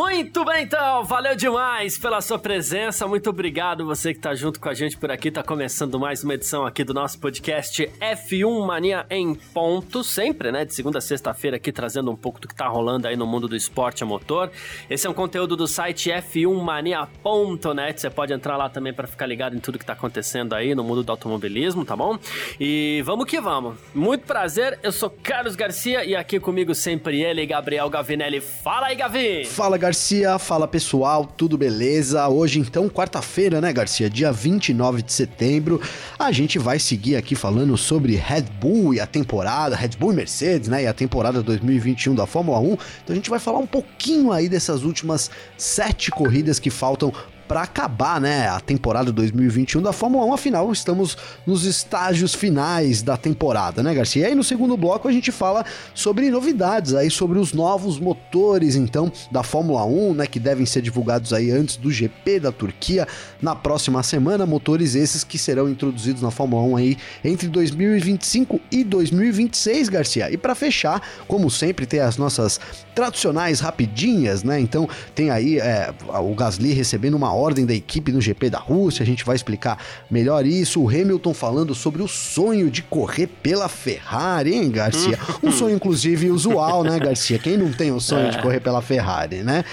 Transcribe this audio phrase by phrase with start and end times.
[0.00, 3.06] Muito bem, então, valeu demais pela sua presença.
[3.06, 5.30] Muito obrigado você que tá junto com a gente por aqui.
[5.30, 10.64] Tá começando mais uma edição aqui do nosso podcast F1 Mania em ponto, sempre, né?
[10.64, 13.46] De segunda a sexta-feira aqui trazendo um pouco do que tá rolando aí no mundo
[13.46, 14.50] do esporte a motor.
[14.88, 18.00] Esse é um conteúdo do site f1mania.net.
[18.00, 20.82] Você pode entrar lá também para ficar ligado em tudo que tá acontecendo aí no
[20.82, 22.18] mundo do automobilismo, tá bom?
[22.58, 23.76] E vamos que vamos.
[23.94, 24.78] Muito prazer.
[24.82, 28.40] Eu sou Carlos Garcia e aqui comigo sempre ele, Gabriel Gavinelli.
[28.40, 29.44] Fala aí, Gavi.
[29.44, 32.28] Fala Garcia, fala pessoal, tudo beleza?
[32.28, 34.08] Hoje então, quarta-feira, né, Garcia?
[34.08, 35.80] Dia 29 de setembro.
[36.16, 40.14] A gente vai seguir aqui falando sobre Red Bull e a temporada, Red Bull e
[40.14, 40.84] Mercedes, né?
[40.84, 42.66] E a temporada 2021 da Fórmula 1.
[42.66, 47.12] Então a gente vai falar um pouquinho aí dessas últimas sete corridas que faltam
[47.50, 50.34] para acabar, né, a temporada 2021 da Fórmula 1.
[50.34, 54.22] Afinal, estamos nos estágios finais da temporada, né, Garcia?
[54.22, 58.76] E aí no segundo bloco a gente fala sobre novidades aí sobre os novos motores,
[58.76, 63.08] então, da Fórmula 1, né, que devem ser divulgados aí antes do GP da Turquia
[63.42, 68.84] na próxima semana, motores esses que serão introduzidos na Fórmula 1 aí entre 2025 e
[68.84, 70.30] 2026, Garcia.
[70.30, 72.60] E para fechar, como sempre, tem as nossas
[72.94, 74.60] tradicionais rapidinhas, né?
[74.60, 79.02] Então, tem aí é, o Gasly recebendo uma ordem da equipe no GP da Rússia,
[79.02, 79.78] a gente vai explicar
[80.10, 80.80] melhor isso.
[80.80, 85.18] O Hamilton falando sobre o sonho de correr pela Ferrari, hein, Garcia?
[85.42, 87.38] Um sonho, inclusive, usual, né, Garcia?
[87.38, 88.30] Quem não tem o sonho é.
[88.30, 89.64] de correr pela Ferrari, né?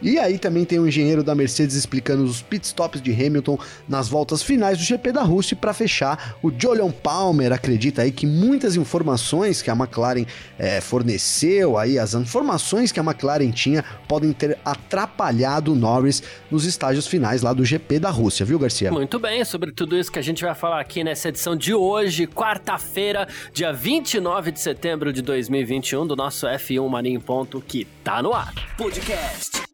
[0.00, 4.08] E aí também tem o um engenheiro da Mercedes explicando os pitstops de Hamilton nas
[4.08, 5.54] voltas finais do GP da Rússia.
[5.54, 10.24] E para fechar, o Julian Palmer acredita aí que muitas informações que a McLaren
[10.58, 16.64] é, forneceu, aí as informações que a McLaren tinha, podem ter atrapalhado o Norris nos
[16.64, 18.90] estágios finais lá do GP da Rússia, viu, Garcia?
[18.90, 22.26] Muito bem, sobre tudo isso que a gente vai falar aqui nessa edição de hoje,
[22.26, 28.22] quarta-feira, dia 29 de setembro de 2021, do nosso F1 Mania em Ponto, que tá
[28.22, 28.52] no ar.
[28.76, 29.64] Podcast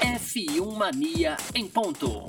[0.00, 2.24] F1 Mania em ponto.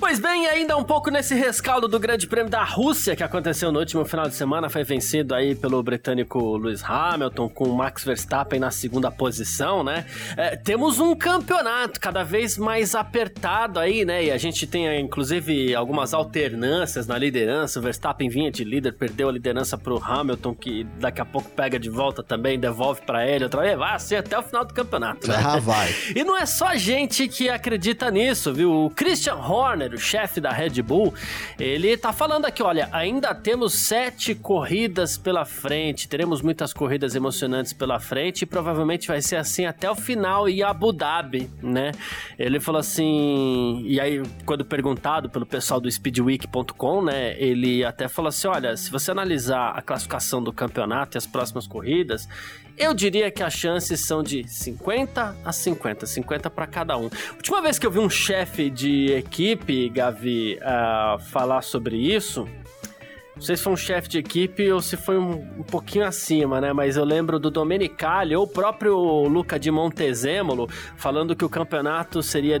[0.00, 3.78] Pois bem, ainda um pouco nesse rescaldo do Grande Prêmio da Rússia que aconteceu no
[3.78, 8.70] último final de semana, foi vencido aí pelo britânico Lewis Hamilton com Max Verstappen na
[8.70, 10.06] segunda posição, né?
[10.38, 14.24] É, temos um campeonato cada vez mais apertado aí, né?
[14.24, 17.78] E a gente tem inclusive algumas alternâncias na liderança.
[17.78, 21.78] O Verstappen vinha de líder, perdeu a liderança pro Hamilton, que daqui a pouco pega
[21.78, 25.28] de volta também, devolve para ele outra vez, vai assim até o final do campeonato.
[25.28, 25.36] Né?
[25.44, 25.94] Ah, vai.
[26.16, 28.72] E não é só a gente que acredita nisso, viu?
[28.72, 31.12] O Christian Horner o chefe da Red Bull,
[31.58, 37.72] ele tá falando aqui, olha, ainda temos sete corridas pela frente, teremos muitas corridas emocionantes
[37.72, 41.92] pela frente e provavelmente vai ser assim até o final em Abu Dhabi, né?
[42.38, 48.28] Ele falou assim, e aí quando perguntado pelo pessoal do speedweek.com, né, ele até falou
[48.28, 52.28] assim, olha, se você analisar a classificação do campeonato e as próximas corridas,
[52.80, 57.10] eu diria que as chances são de 50 a 50, 50 para cada um.
[57.36, 62.48] Última vez que eu vi um chefe de equipe, Gavi, uh, falar sobre isso,
[63.40, 65.30] não sei se foi um chefe de equipe ou se foi um,
[65.60, 66.74] um, pouquinho acima, né?
[66.74, 68.94] Mas eu lembro do Domenicali ou o próprio
[69.28, 72.60] Luca de Montezemolo falando que o campeonato seria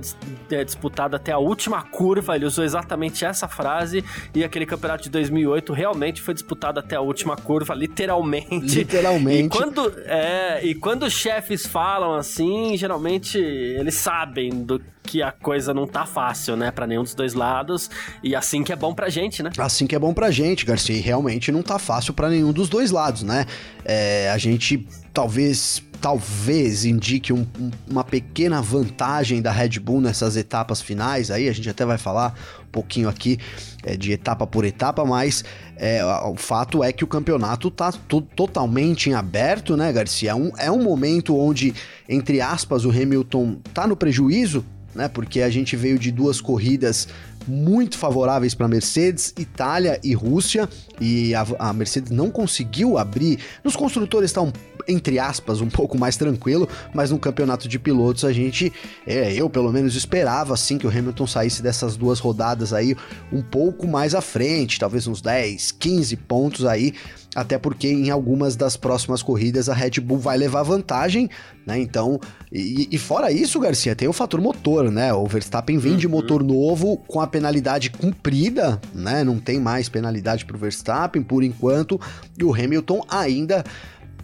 [0.50, 2.34] é, disputado até a última curva.
[2.34, 4.02] Ele usou exatamente essa frase
[4.34, 8.78] e aquele campeonato de 2008 realmente foi disputado até a última curva, literalmente.
[8.78, 9.50] Literalmente.
[9.50, 15.32] E quando, é, e quando os chefes falam assim, geralmente eles sabem do que a
[15.32, 17.90] coisa não tá fácil, né, para nenhum dos dois lados,
[18.22, 19.50] e assim que é bom pra gente, né?
[19.58, 22.68] Assim que é bom pra gente, Garcia, e realmente não tá fácil para nenhum dos
[22.68, 23.44] dois lados, né?
[23.84, 27.46] É, a gente talvez talvez indique um,
[27.88, 31.30] uma pequena vantagem da Red Bull nessas etapas finais.
[31.30, 33.38] Aí a gente até vai falar um pouquinho aqui
[33.84, 35.44] é, de etapa por etapa, mas
[35.76, 37.92] é, o fato é que o campeonato tá
[38.34, 40.30] totalmente em aberto, né, Garcia?
[40.30, 41.74] É um, é um momento onde,
[42.08, 44.64] entre aspas, o Hamilton tá no prejuízo,
[44.94, 45.08] né?
[45.08, 47.08] Porque a gente veio de duas corridas
[47.46, 50.68] muito favoráveis para Mercedes, Itália e Rússia,
[51.00, 53.38] e a, a, Mercedes não conseguiu abrir.
[53.64, 54.52] Nos construtores está um,
[54.86, 58.72] entre aspas, um pouco mais tranquilo, mas no campeonato de pilotos a gente,
[59.06, 62.94] é, eu pelo menos esperava assim que o Hamilton saísse dessas duas rodadas aí
[63.32, 66.94] um pouco mais à frente, talvez uns 10, 15 pontos aí
[67.34, 71.30] até porque em algumas das próximas corridas a Red Bull vai levar vantagem,
[71.66, 71.78] né?
[71.78, 75.12] Então, e, e fora isso, Garcia, tem o fator motor, né?
[75.12, 75.98] O Verstappen vem uhum.
[75.98, 79.22] de motor novo com a penalidade cumprida, né?
[79.22, 82.00] Não tem mais penalidade para o Verstappen por enquanto,
[82.38, 83.64] e o Hamilton ainda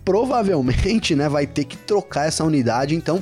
[0.05, 3.21] provavelmente, né, vai ter que trocar essa unidade, então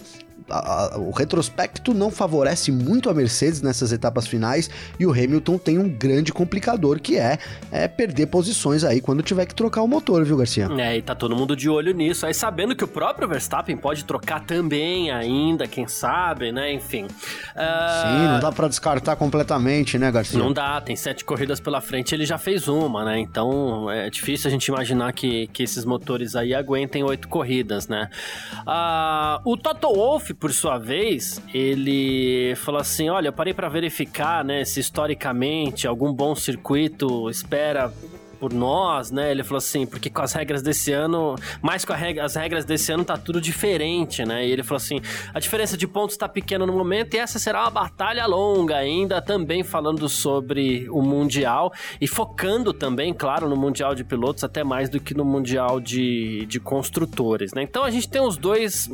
[0.49, 4.69] a, a, o retrospecto não favorece muito a Mercedes nessas etapas finais
[4.99, 7.38] e o Hamilton tem um grande complicador que é,
[7.70, 10.69] é perder posições aí quando tiver que trocar o motor, viu, Garcia?
[10.79, 14.05] É, e tá todo mundo de olho nisso, aí sabendo que o próprio Verstappen pode
[14.05, 17.05] trocar também ainda, quem sabe, né, enfim.
[17.05, 17.08] Uh...
[17.08, 20.38] Sim, não dá para descartar completamente, né, Garcia?
[20.38, 24.49] Não dá, tem sete corridas pela frente, ele já fez uma, né, então é difícil
[24.49, 28.11] a gente imaginar que, que esses motores aí aguentem oito corridas, né.
[28.61, 34.44] Uh, o Toto Wolff por sua vez, ele falou assim: Olha, eu parei para verificar,
[34.44, 37.92] né, se historicamente algum bom circuito espera
[38.44, 39.31] por nós, né?
[39.31, 42.93] Ele falou assim, porque com as regras desse ano, mais com regra, as regras desse
[42.93, 44.46] ano tá tudo diferente, né?
[44.46, 45.00] E ele falou assim,
[45.32, 49.23] a diferença de pontos tá pequena no momento e essa será uma batalha longa ainda,
[49.23, 54.91] também falando sobre o Mundial e focando também, claro, no Mundial de Pilotos, até mais
[54.91, 57.62] do que no Mundial de, de Construtores, né?
[57.62, 58.91] Então a gente tem os dois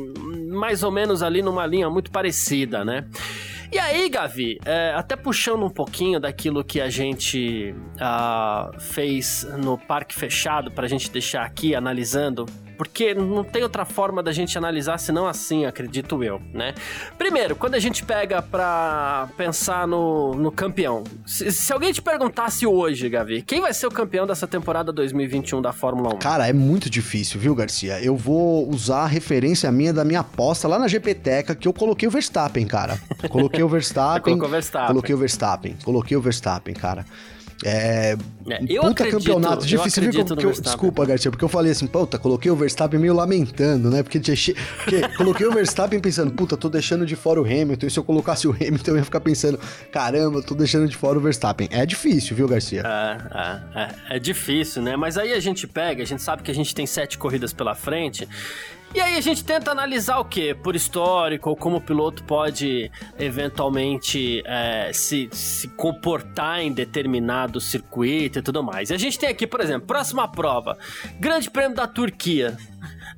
[0.47, 3.05] mais ou menos ali numa linha muito parecida, né?
[3.71, 9.77] E aí, Gavi, é, até puxando um pouquinho daquilo que a gente uh, fez no
[9.77, 12.45] Parque Fechado, para a gente deixar aqui analisando
[12.81, 16.73] porque não tem outra forma da gente analisar senão assim, acredito eu, né?
[17.15, 22.65] Primeiro, quando a gente pega pra pensar no, no campeão, se, se alguém te perguntasse
[22.65, 26.17] hoje, Gavi, quem vai ser o campeão dessa temporada 2021 da Fórmula 1?
[26.17, 28.03] Cara, é muito difícil, viu, Garcia?
[28.03, 32.07] Eu vou usar a referência minha da minha aposta lá na GPTeca, que eu coloquei
[32.07, 32.99] o Verstappen, cara.
[33.29, 34.41] Coloquei o Verstappen.
[34.41, 34.87] o Verstappen.
[34.87, 35.77] Coloquei o Verstappen.
[35.83, 37.05] Coloquei o Verstappen, cara.
[37.63, 38.17] É,
[38.49, 40.03] é eu puta acredito, campeonato difícil.
[40.03, 43.89] Eu que eu, desculpa, Garcia, porque eu falei assim, puta, coloquei o Verstappen meio lamentando,
[43.89, 44.01] né?
[44.01, 44.35] Porque, tinha,
[44.77, 47.85] porque coloquei o Verstappen pensando, puta, tô deixando de fora o Hamilton.
[47.85, 49.59] E se eu colocasse o Hamilton, eu ia ficar pensando,
[49.91, 51.67] caramba, tô deixando de fora o Verstappen.
[51.71, 52.83] É difícil, viu, Garcia?
[52.85, 54.95] É, é, é, é difícil, né?
[54.95, 57.75] Mas aí a gente pega, a gente sabe que a gente tem sete corridas pela
[57.75, 58.27] frente.
[58.93, 60.53] E aí a gente tenta analisar o que?
[60.53, 68.39] Por histórico, ou como o piloto pode eventualmente é, se, se comportar em determinado circuito
[68.39, 68.89] e tudo mais.
[68.89, 70.77] E a gente tem aqui, por exemplo, próxima prova:
[71.19, 72.57] Grande Prêmio da Turquia.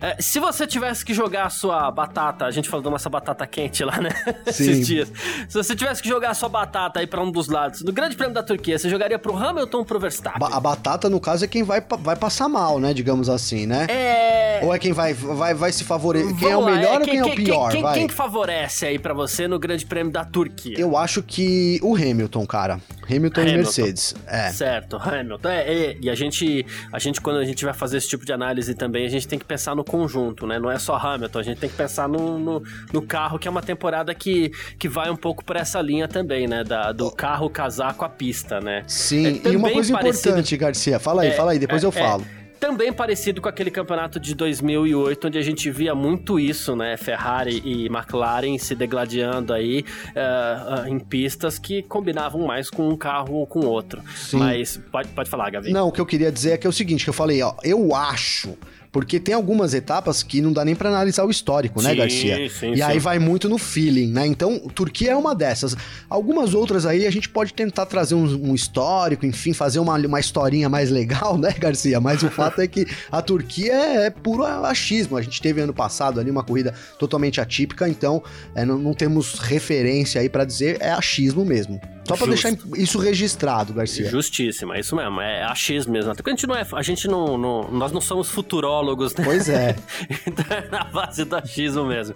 [0.04, 3.48] É, se você tivesse que jogar a sua batata, a gente falou de uma batata
[3.48, 4.10] quente lá, né?
[4.46, 5.10] Esses dias.
[5.48, 8.18] Se você tivesse que jogar a sua batata aí pra um dos lados, no Grande
[8.18, 10.40] Prêmio da Turquia, você jogaria pro Hamilton ou pro Verstappen?
[10.42, 12.94] Ba a batata, no caso, é quem vai, vai passar mal, né?
[12.94, 13.88] Digamos assim, né?
[13.90, 14.60] É.
[14.62, 16.36] Ou é quem vai, vai, vai se favorecer?
[16.36, 17.72] Quem é o melhor é, ou quem, quem, é o pior?
[17.72, 20.78] Quem, quem, quem favorece aí pra você no Grande Prêmio da Turquia?
[20.78, 22.82] Eu acho que o Hamilton, cara.
[23.10, 23.42] Hamilton, Hamilton.
[23.42, 24.16] e Mercedes.
[24.28, 24.50] É.
[24.50, 25.50] Certo, Hamilton.
[25.50, 28.34] É, é, e a gente, a gente, quando a gente vai fazer esse tipo de
[28.34, 30.58] análise também, a gente tem que pensar no conjunto, né?
[30.58, 33.52] Não é só Hamilton, a gente tem que pensar no, no, no carro, que é
[33.52, 36.64] uma temporada que, que vai um pouco por essa linha também, né?
[36.64, 38.84] Da, do carro casar com a pista, né?
[38.88, 40.30] Sim, é e uma coisa parecido...
[40.30, 42.26] importante, Garcia, fala aí, é, fala aí, depois é, eu falo
[42.60, 46.96] também parecido com aquele campeonato de 2008, onde a gente via muito isso, né?
[46.96, 49.84] Ferrari e McLaren se degladiando aí
[50.16, 54.02] uh, uh, em pistas que combinavam mais com um carro ou com outro.
[54.16, 54.38] Sim.
[54.38, 55.74] Mas pode, pode falar, Gavi.
[55.74, 57.54] Não, o que eu queria dizer é que é o seguinte, que eu falei, ó,
[57.66, 58.58] eu acho
[58.94, 62.36] porque tem algumas etapas que não dá nem para analisar o histórico, né, sim, Garcia?
[62.48, 62.82] Sim, e sim.
[62.84, 64.28] aí vai muito no feeling, né?
[64.28, 65.76] Então, Turquia é uma dessas.
[66.08, 70.20] Algumas outras aí a gente pode tentar trazer um, um histórico, enfim, fazer uma, uma
[70.20, 72.00] historinha mais legal, né, Garcia?
[72.00, 75.18] Mas o fato é que a Turquia é, é puro achismo.
[75.18, 78.22] A gente teve ano passado ali uma corrida totalmente atípica, então
[78.54, 81.82] é, não, não temos referência aí para dizer, é achismo mesmo.
[82.06, 84.10] Só pra deixar isso registrado, Garcia.
[84.10, 85.22] Justíssima, é isso mesmo.
[85.22, 86.12] É achismo mesmo.
[86.12, 86.68] Até porque a gente não é.
[86.74, 87.38] A gente não.
[87.38, 89.24] não nós não somos futurólogos, né?
[89.24, 89.76] Pois é.
[90.28, 92.16] então é na base do achismo mesmo.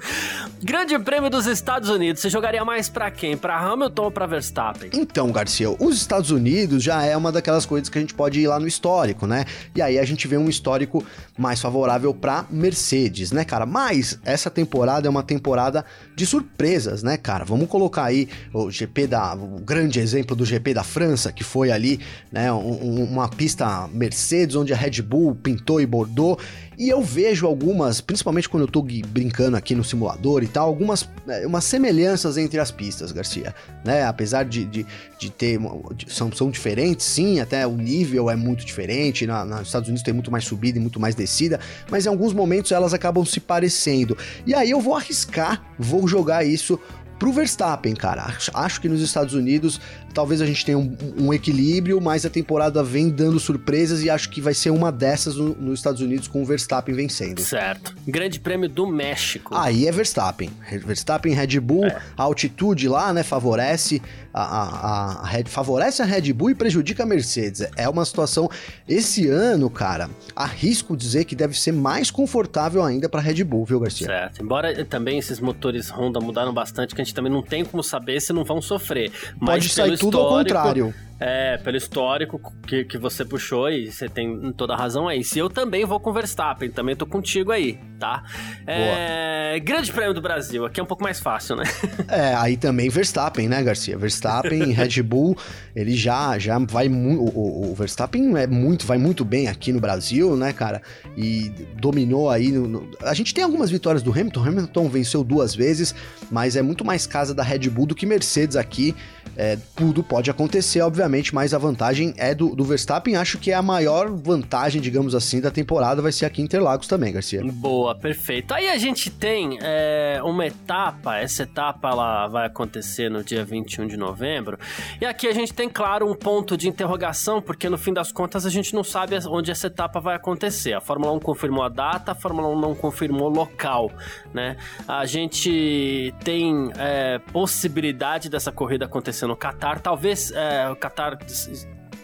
[0.62, 2.22] Grande Prêmio dos Estados Unidos.
[2.22, 3.38] Você jogaria mais pra quem?
[3.38, 4.90] Pra Hamilton ou pra Verstappen?
[4.94, 8.48] Então, Garcia, os Estados Unidos já é uma daquelas coisas que a gente pode ir
[8.48, 9.46] lá no histórico, né?
[9.76, 11.06] E aí a gente vê um histórico
[11.38, 13.66] mais favorável pra Mercedes, né, cara?
[13.66, 17.46] Mas essa temporada é uma temporada de surpresas, né, cara?
[17.46, 19.34] Vamos colocar aí o GP da.
[19.36, 22.00] O grande exemplo do GP da França, que foi ali,
[22.32, 26.40] né, um, uma pista Mercedes, onde a Red Bull pintou e bordou.
[26.76, 31.08] E eu vejo algumas, principalmente quando eu tô brincando aqui no simulador e tal, algumas
[31.28, 33.54] é, umas semelhanças entre as pistas, Garcia.
[33.86, 34.04] Né?
[34.04, 34.86] Apesar de, de,
[35.20, 35.60] de ter.
[35.96, 39.28] De, são, são diferentes, sim, até o nível é muito diferente.
[39.28, 42.34] Na, nos Estados Unidos tem muito mais subida e muito mais descida, mas em alguns
[42.34, 44.18] momentos elas acabam se parecendo.
[44.46, 46.80] E aí eu vou arriscar, vou jogar isso
[47.18, 48.34] pro Verstappen, cara.
[48.54, 49.82] Acho, que nos Estados Unidos
[50.18, 54.32] talvez a gente tenha um, um, equilíbrio, mas a temporada vem dando surpresas e acho
[54.32, 57.40] que vai ser uma dessas no, nos Estados Unidos com o Verstappen vencendo.
[57.40, 57.96] Certo.
[58.08, 59.56] Grande Prêmio do México.
[59.56, 60.50] Aí é Verstappen.
[60.84, 62.02] Verstappen, Red Bull, é.
[62.18, 64.02] a altitude lá, né, favorece.
[64.34, 67.68] a, a, a Red, favorece a Red Bull e prejudica a Mercedes.
[67.76, 68.50] É uma situação.
[68.88, 73.80] Esse ano, cara, arrisco dizer que deve ser mais confortável ainda para Red Bull, viu,
[73.80, 74.08] Garcia?
[74.08, 74.42] Certo.
[74.42, 78.20] Embora também esses motores Honda mudaram bastante, que a gente também não tem como saber
[78.20, 79.12] se não vão sofrer.
[79.40, 80.94] Mas Pode sair tudo ao contrário.
[81.20, 85.24] É, pelo histórico que, que você puxou e você tem toda a razão aí.
[85.24, 88.24] Se eu também vou com Verstappen, também tô contigo aí, tá?
[88.68, 91.64] É, Grande Prêmio do Brasil, aqui é um pouco mais fácil, né?
[92.10, 93.98] É, aí também Verstappen, né, Garcia?
[93.98, 95.38] Verstappen, Red Bull,
[95.76, 97.22] ele já, já vai muito.
[97.22, 100.82] O, o, Verstappen é muito, vai muito bem aqui no Brasil, né, cara?
[101.18, 102.52] E dominou aí.
[102.52, 105.94] No, no, a gente tem algumas vitórias do Hamilton, Hamilton venceu duas vezes,
[106.32, 108.96] mas é muito mais casa da Red Bull do que Mercedes aqui.
[109.36, 113.16] É, tudo pode acontecer, obviamente, mas a vantagem é do, do, Verstappen.
[113.16, 116.88] Acho que é a maior vantagem, digamos assim, da temporada vai ser aqui em Interlagos
[116.88, 117.42] também, Garcia.
[117.44, 118.54] Boa, perfeito.
[118.54, 123.88] Aí a gente tem é, uma etapa, essa etapa ela vai acontecer no dia 21
[123.88, 124.58] de novembro.
[125.00, 128.46] E aqui a gente tem, claro, um ponto de interrogação, porque no fim das contas
[128.46, 130.74] a gente não sabe onde essa etapa vai acontecer.
[130.74, 133.92] A Fórmula 1 confirmou a data, a Fórmula 1 não confirmou o local,
[134.34, 134.58] né?
[134.88, 139.80] A gente tem é, possibilidade dessa corrida acontecer no Qatar.
[139.80, 140.97] Talvez é, o Qatar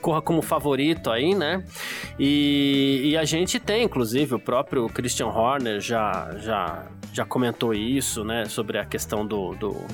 [0.02, 1.64] corra como favorito aí, né?
[2.20, 8.24] E, e, a gente tem, inclusive, o próprio Christian Horner já, já, já comentou isso,
[8.24, 8.46] né?
[8.46, 9.88] Sobre a questão do, do,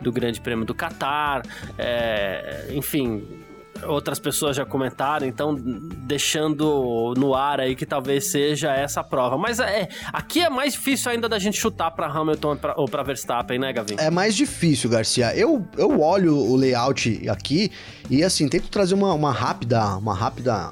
[0.00, 1.42] do Grande Prêmio do Qatar.
[1.78, 3.24] É, enfim,
[3.86, 9.36] outras pessoas já comentaram, então deixando no ar aí que talvez seja essa prova.
[9.36, 13.58] Mas é, aqui é mais difícil ainda da gente chutar para Hamilton ou para Verstappen,
[13.58, 13.96] né, Gavin?
[13.98, 15.34] É mais difícil, Garcia.
[15.36, 17.70] Eu, eu olho o layout aqui
[18.10, 20.70] e assim, tento trazer uma, uma rápida, uma rápida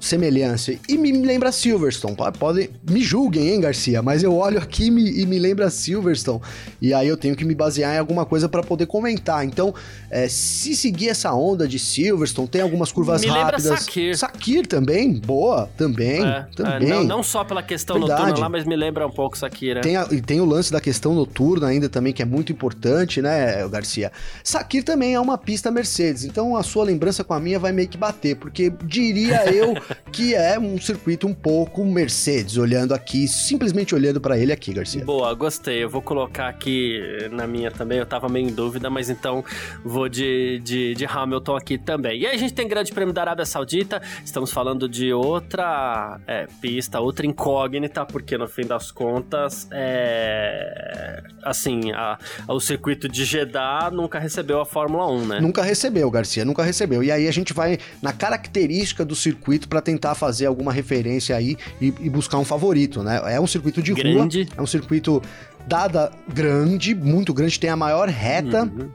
[0.00, 0.74] semelhança.
[0.88, 2.16] E me lembra Silverstone.
[2.38, 4.02] Podem, me julguem, hein, Garcia?
[4.02, 6.40] Mas eu olho aqui e me, e me lembra Silverstone.
[6.80, 9.44] E aí eu tenho que me basear em alguma coisa para poder comentar.
[9.44, 9.74] Então,
[10.10, 13.64] é, se seguir essa onda de Silverstone, tem algumas curvas me rápidas.
[13.64, 14.16] Lembra Sakir.
[14.16, 16.24] Sakir também, boa, também.
[16.24, 16.90] É, também.
[16.90, 18.22] É, não, não, só pela questão Verdade.
[18.22, 19.76] noturna lá, mas me lembra um pouco Sakir.
[19.76, 19.80] Né?
[19.82, 23.20] Tem a, e tem o lance da questão noturna ainda também, que é muito importante,
[23.20, 24.10] né, Garcia?
[24.42, 26.24] Sakir também é uma pista Mercedes.
[26.24, 29.74] Então a sua lembrança com a minha vai meio que bater, porque diria eu
[30.12, 35.04] que é um circuito um pouco Mercedes, olhando aqui, simplesmente olhando para ele aqui, Garcia.
[35.04, 35.82] Boa, gostei.
[35.82, 39.44] Eu vou colocar aqui na minha também, eu tava meio em dúvida, mas então
[39.84, 42.20] vou de, de, de Hamilton aqui também.
[42.20, 46.46] E aí a gente tem Grande Prêmio da Arábia Saudita, estamos falando de outra é,
[46.60, 53.24] pista, outra incógnita, porque no fim das contas, é, assim, a, a, o circuito de
[53.24, 55.40] Jeddah nunca recebeu a Fórmula 1, né?
[55.40, 57.02] Nunca recebeu, Garcia, nunca recebeu.
[57.02, 61.56] E aí a gente vai na característica do circuito para tentar fazer alguma referência aí
[61.80, 63.20] e, e, buscar um favorito, né?
[63.26, 64.44] É um circuito de grande.
[64.44, 65.22] rua, é um circuito
[65.66, 68.90] dada grande, muito grande, tem a maior reta, uhum.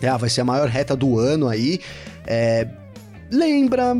[0.00, 1.80] é, vai ser a maior reta do ano aí.
[2.26, 2.66] É,
[3.30, 3.94] lembra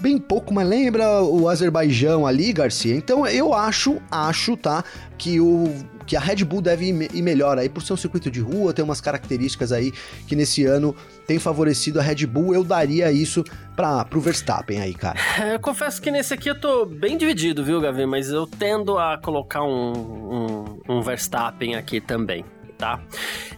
[0.00, 2.94] bem pouco, mas lembra o Azerbaijão ali, Garcia.
[2.94, 4.84] Então eu acho, acho, tá,
[5.16, 5.72] que o
[6.04, 8.84] que a Red Bull deve ir melhor aí por ser um circuito de rua, tem
[8.84, 9.92] umas características aí
[10.26, 10.94] que nesse ano
[11.26, 12.54] tem favorecido a Red Bull.
[12.54, 13.42] Eu daria isso
[13.74, 15.18] para pro Verstappen aí, cara.
[15.40, 18.06] É, eu confesso que nesse aqui eu tô bem dividido, viu, Gavi?
[18.06, 22.44] Mas eu tendo a colocar um, um, um Verstappen aqui também
[22.76, 23.00] tá?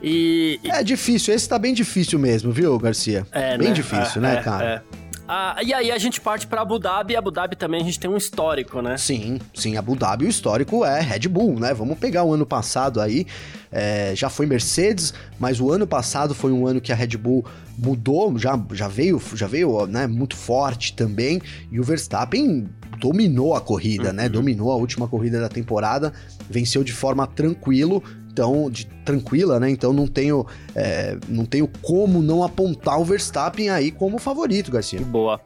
[0.02, 3.26] E, É difícil, esse tá bem difícil mesmo, viu, Garcia?
[3.32, 3.74] É, bem né?
[3.74, 4.84] difícil, é, né, é, cara?
[4.92, 5.05] É.
[5.28, 7.98] Ah, e aí a gente parte para Abu Dhabi, e Abu Dhabi também a gente
[7.98, 8.96] tem um histórico, né?
[8.96, 11.74] Sim, sim, Abu Dhabi o histórico é Red Bull, né?
[11.74, 13.26] Vamos pegar o ano passado aí,
[13.72, 17.44] é, já foi Mercedes, mas o ano passado foi um ano que a Red Bull
[17.76, 22.68] mudou, já, já veio, já veio né, muito forte também, e o Verstappen
[23.00, 24.08] dominou a corrida, né?
[24.10, 24.16] uhum.
[24.16, 24.28] né?
[24.28, 26.12] Dominou a última corrida da temporada,
[26.48, 28.02] venceu de forma tranquilo,
[28.36, 29.70] então, de, tranquila, né?
[29.70, 35.00] Então não tenho, é, não tenho como não apontar o Verstappen aí como favorito, Garcia.
[35.00, 35.40] Boa.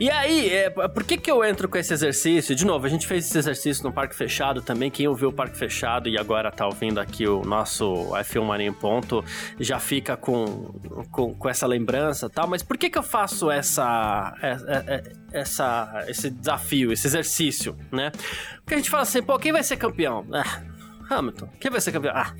[0.00, 2.56] E aí, é, por que que eu entro com esse exercício?
[2.56, 4.90] De novo, a gente fez esse exercício no Parque Fechado também.
[4.90, 8.72] Quem ouviu o Parque Fechado e agora tá ouvindo aqui o nosso F1 Mania em
[8.72, 9.24] Ponto,
[9.60, 10.44] já fica com,
[11.12, 12.48] com, com essa lembrança tal.
[12.48, 14.34] Mas por que que eu faço essa,
[15.32, 18.10] essa, esse desafio, esse exercício, né?
[18.56, 20.24] Porque a gente fala assim, pô, quem vai ser campeão?
[20.32, 20.62] Ah,
[21.12, 21.48] Hamilton.
[21.60, 22.12] Quem vai ser campeão?
[22.14, 22.32] Ah,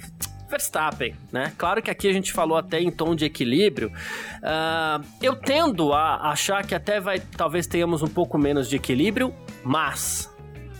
[0.48, 1.52] Verstappen, né?
[1.56, 3.88] Claro que aqui a gente falou até em tom de equilíbrio.
[3.88, 9.34] Uh, eu tendo a achar que até vai, talvez tenhamos um pouco menos de equilíbrio,
[9.64, 10.30] mas,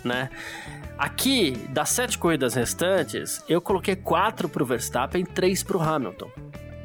[0.05, 0.29] né?
[0.99, 6.31] Aqui, das sete corridas restantes, eu coloquei quatro para o Verstappen, três para o Hamilton.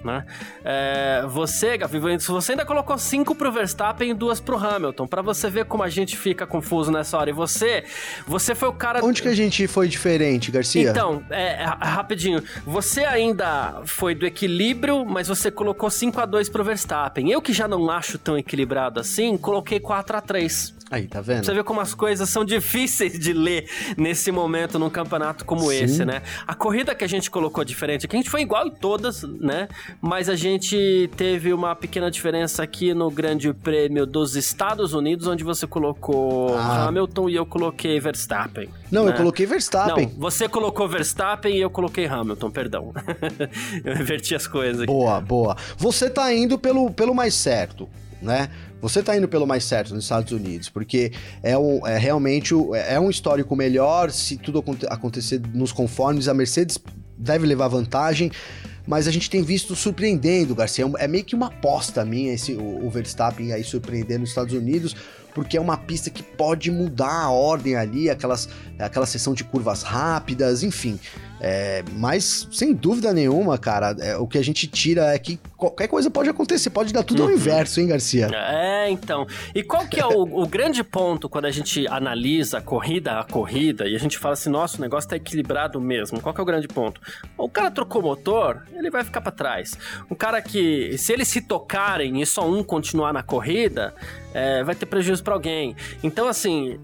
[0.04, 0.25] Né?
[0.63, 5.50] É, você, Gavi, você ainda colocou cinco pro Verstappen e duas pro Hamilton, para você
[5.50, 7.30] ver como a gente fica confuso nessa hora.
[7.30, 7.84] E você,
[8.25, 9.04] você foi o cara...
[9.04, 10.89] Onde que a gente foi diferente, Garcia?
[10.89, 16.63] Então, é, rapidinho, você ainda foi do equilíbrio, mas você colocou 5 a 2 pro
[16.63, 17.30] Verstappen.
[17.32, 21.46] Eu que já não acho tão equilibrado assim, coloquei 4 a 3 Aí, tá vendo?
[21.46, 25.84] Você vê como as coisas são difíceis de ler nesse momento num campeonato como Sim.
[25.84, 26.22] esse, né?
[26.48, 29.67] A corrida que a gente colocou diferente aqui, a gente foi igual em todas, né?
[30.01, 35.44] Mas a gente teve uma pequena diferença aqui no Grande Prêmio dos Estados Unidos, onde
[35.44, 36.88] você colocou ah.
[36.88, 38.70] Hamilton e eu coloquei Verstappen.
[38.89, 39.12] Não, né?
[39.12, 40.06] eu coloquei Verstappen.
[40.13, 42.94] Não, você colocou Verstappen e eu coloquei Hamilton, perdão.
[43.84, 44.91] eu inverti as coisas aqui.
[44.91, 45.58] Boa, boa.
[45.77, 47.89] Você tá indo pelo, pelo mais certo,
[48.21, 48.50] né?
[48.81, 52.53] Você está indo pelo mais certo nos Estados Unidos, porque é, um, é realmente
[52.88, 54.12] é um histórico melhor.
[54.12, 56.77] Se tudo acontecer nos conformes, a Mercedes
[57.17, 58.31] deve levar vantagem.
[58.86, 60.86] Mas a gente tem visto surpreendendo, Garcia.
[60.97, 64.95] É meio que uma aposta minha esse, o, o Verstappen aí surpreendendo nos Estados Unidos,
[65.36, 68.47] porque é uma pista que pode mudar a ordem ali, aquelas,
[68.79, 70.97] aquela sessão de curvas rápidas, enfim.
[71.39, 75.88] É, mas, sem dúvida nenhuma, cara, é, o que a gente tira é que qualquer
[75.88, 77.29] coisa pode acontecer, pode dar tudo uhum.
[77.29, 78.29] ao inverso, hein, Garcia?
[78.34, 79.25] É, então.
[79.53, 83.24] E qual que é o, o, grande ponto quando a gente analisa a corrida a
[83.24, 86.22] corrida e a gente fala assim, nossa, o negócio tá equilibrado mesmo.
[86.22, 87.00] Qual que é o grande ponto?
[87.38, 89.77] O cara trocou motor, ele vai ficar para trás.
[90.10, 93.94] Um cara que, se eles se tocarem e só um continuar na corrida,
[94.34, 95.75] é, vai ter prejuízo para alguém.
[96.03, 96.79] Então, assim,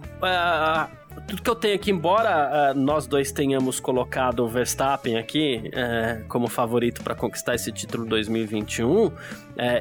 [1.28, 6.28] tudo que eu tenho aqui, embora uh, nós dois tenhamos colocado o Verstappen aqui uh,
[6.28, 9.14] como favorito para conquistar esse título 2021, uh,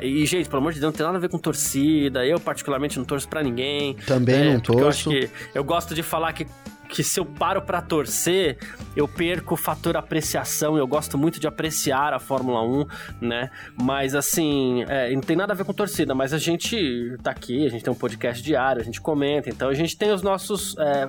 [0.02, 2.24] e gente, pelo amor de Deus, não tem nada a ver com torcida.
[2.24, 3.94] Eu, particularmente, não torço para ninguém.
[4.06, 4.80] Também não torço.
[4.80, 6.46] Eu acho que eu gosto de falar que
[6.92, 8.58] que se eu paro para torcer,
[8.94, 10.76] eu perco o fator apreciação.
[10.76, 12.86] Eu gosto muito de apreciar a Fórmula 1,
[13.26, 13.50] né?
[13.80, 17.64] Mas assim, é, não tem nada a ver com torcida, mas a gente tá aqui,
[17.64, 20.76] a gente tem um podcast diário, a gente comenta, então a gente tem os nossos
[20.76, 21.08] é,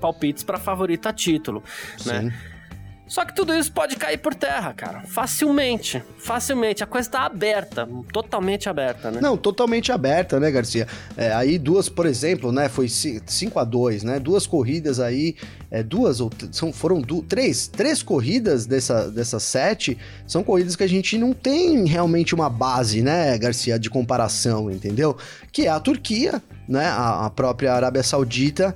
[0.00, 1.62] palpites para favorita título,
[2.06, 2.20] né?
[2.20, 2.26] Sim.
[2.26, 2.51] né?
[3.12, 5.02] Só que tudo isso pode cair por terra, cara.
[5.02, 6.02] Facilmente.
[6.16, 6.82] Facilmente.
[6.82, 7.86] A coisa tá aberta.
[8.10, 9.20] Totalmente aberta, né?
[9.20, 10.88] Não, totalmente aberta, né, Garcia?
[11.14, 12.70] É, aí duas, por exemplo, né?
[12.70, 14.18] Foi 5 a 2 né?
[14.18, 15.36] Duas corridas aí.
[15.70, 17.68] É, duas ou são, foram três.
[17.68, 23.02] Três corridas dessa, dessas sete são corridas que a gente não tem realmente uma base,
[23.02, 25.18] né, Garcia, de comparação, entendeu?
[25.50, 26.86] Que é a Turquia, né?
[26.86, 28.74] a, a própria Arábia Saudita.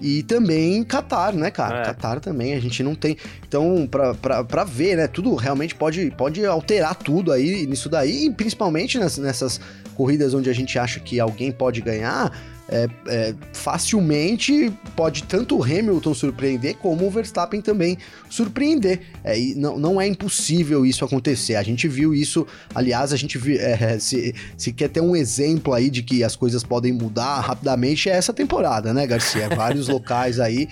[0.00, 1.80] E também Qatar, né, cara?
[1.80, 1.84] É.
[1.84, 3.16] Qatar também, a gente não tem.
[3.46, 5.06] Então, pra, pra, pra ver, né?
[5.06, 9.60] Tudo realmente pode, pode alterar tudo aí nisso daí, e principalmente nessas, nessas
[9.94, 12.32] corridas onde a gente acha que alguém pode ganhar,
[12.70, 19.00] é, é, facilmente pode tanto o Hamilton surpreender como o Verstappen também surpreender.
[19.24, 21.56] É, e não, não é impossível isso acontecer.
[21.56, 25.74] A gente viu isso, aliás, a gente viu, é, se, se quer ter um exemplo
[25.74, 29.48] aí de que as coisas podem mudar rapidamente, é essa temporada, né, Garcia?
[29.54, 30.68] Vários locais aí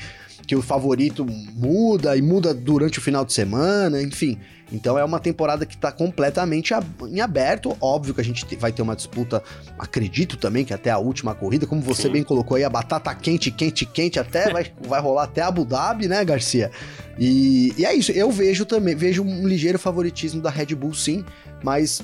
[0.46, 4.38] que o favorito muda e muda durante o final de semana, enfim.
[4.70, 6.72] Então é uma temporada que está completamente
[7.08, 7.76] em aberto.
[7.80, 9.42] Óbvio que a gente vai ter uma disputa,
[9.78, 12.12] acredito também que até a última corrida, como você Sim.
[12.12, 16.08] bem colocou aí, a batata quente, quente, quente, até vai, vai rolar até Abu Dhabi,
[16.08, 16.70] né, Garcia?
[17.18, 18.12] E, e é isso.
[18.12, 21.24] Eu vejo também, vejo um ligeiro favoritismo da Red Bull, sim,
[21.62, 22.02] mas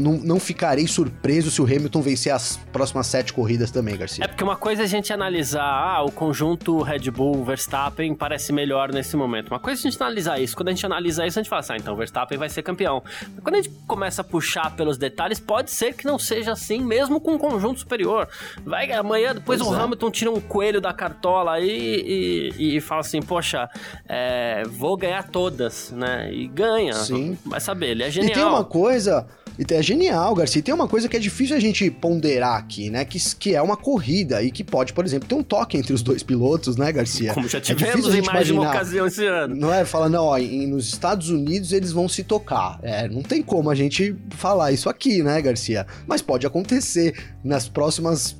[0.00, 4.24] não, não ficarei surpreso se o Hamilton vencer as próximas sete corridas também, Garcia.
[4.24, 8.52] É porque uma coisa é a gente analisar, ah, o conjunto Red Bull, Verstappen parece
[8.52, 9.48] melhor nesse momento.
[9.48, 10.56] Uma coisa é a gente analisar isso.
[10.56, 12.62] Quando a gente analisa isso, a gente fala assim, ah, então o Verstappen vai ser
[12.62, 13.02] campeão.
[13.42, 17.20] Quando a gente começa a puxar pelos detalhes, pode ser que não seja assim, mesmo
[17.20, 18.28] com um conjunto superior.
[18.64, 19.82] Vai amanhã, depois pois o é.
[19.82, 23.68] Hamilton tira um coelho da cartola aí e, e, e fala assim, poxa,
[24.08, 26.32] é, vou ganhar todas, né?
[26.32, 26.94] E ganha.
[26.94, 27.38] Sim.
[27.44, 28.32] Vai saber, ele é genial.
[28.32, 29.26] E tem uma coisa
[29.58, 30.60] é genial, Garcia.
[30.60, 33.04] E tem uma coisa que é difícil a gente ponderar aqui, né?
[33.04, 36.02] Que, que é uma corrida e que pode, por exemplo, ter um toque entre os
[36.02, 37.34] dois pilotos, né, Garcia?
[37.34, 39.54] Como já é tivemos é em mais de uma ocasião esse ano.
[39.54, 39.84] Não é?
[39.84, 42.78] Fala, não, ó, em, nos Estados Unidos eles vão se tocar.
[42.82, 45.86] É, não tem como a gente falar isso aqui, né, Garcia?
[46.06, 48.36] Mas pode acontecer nas próximas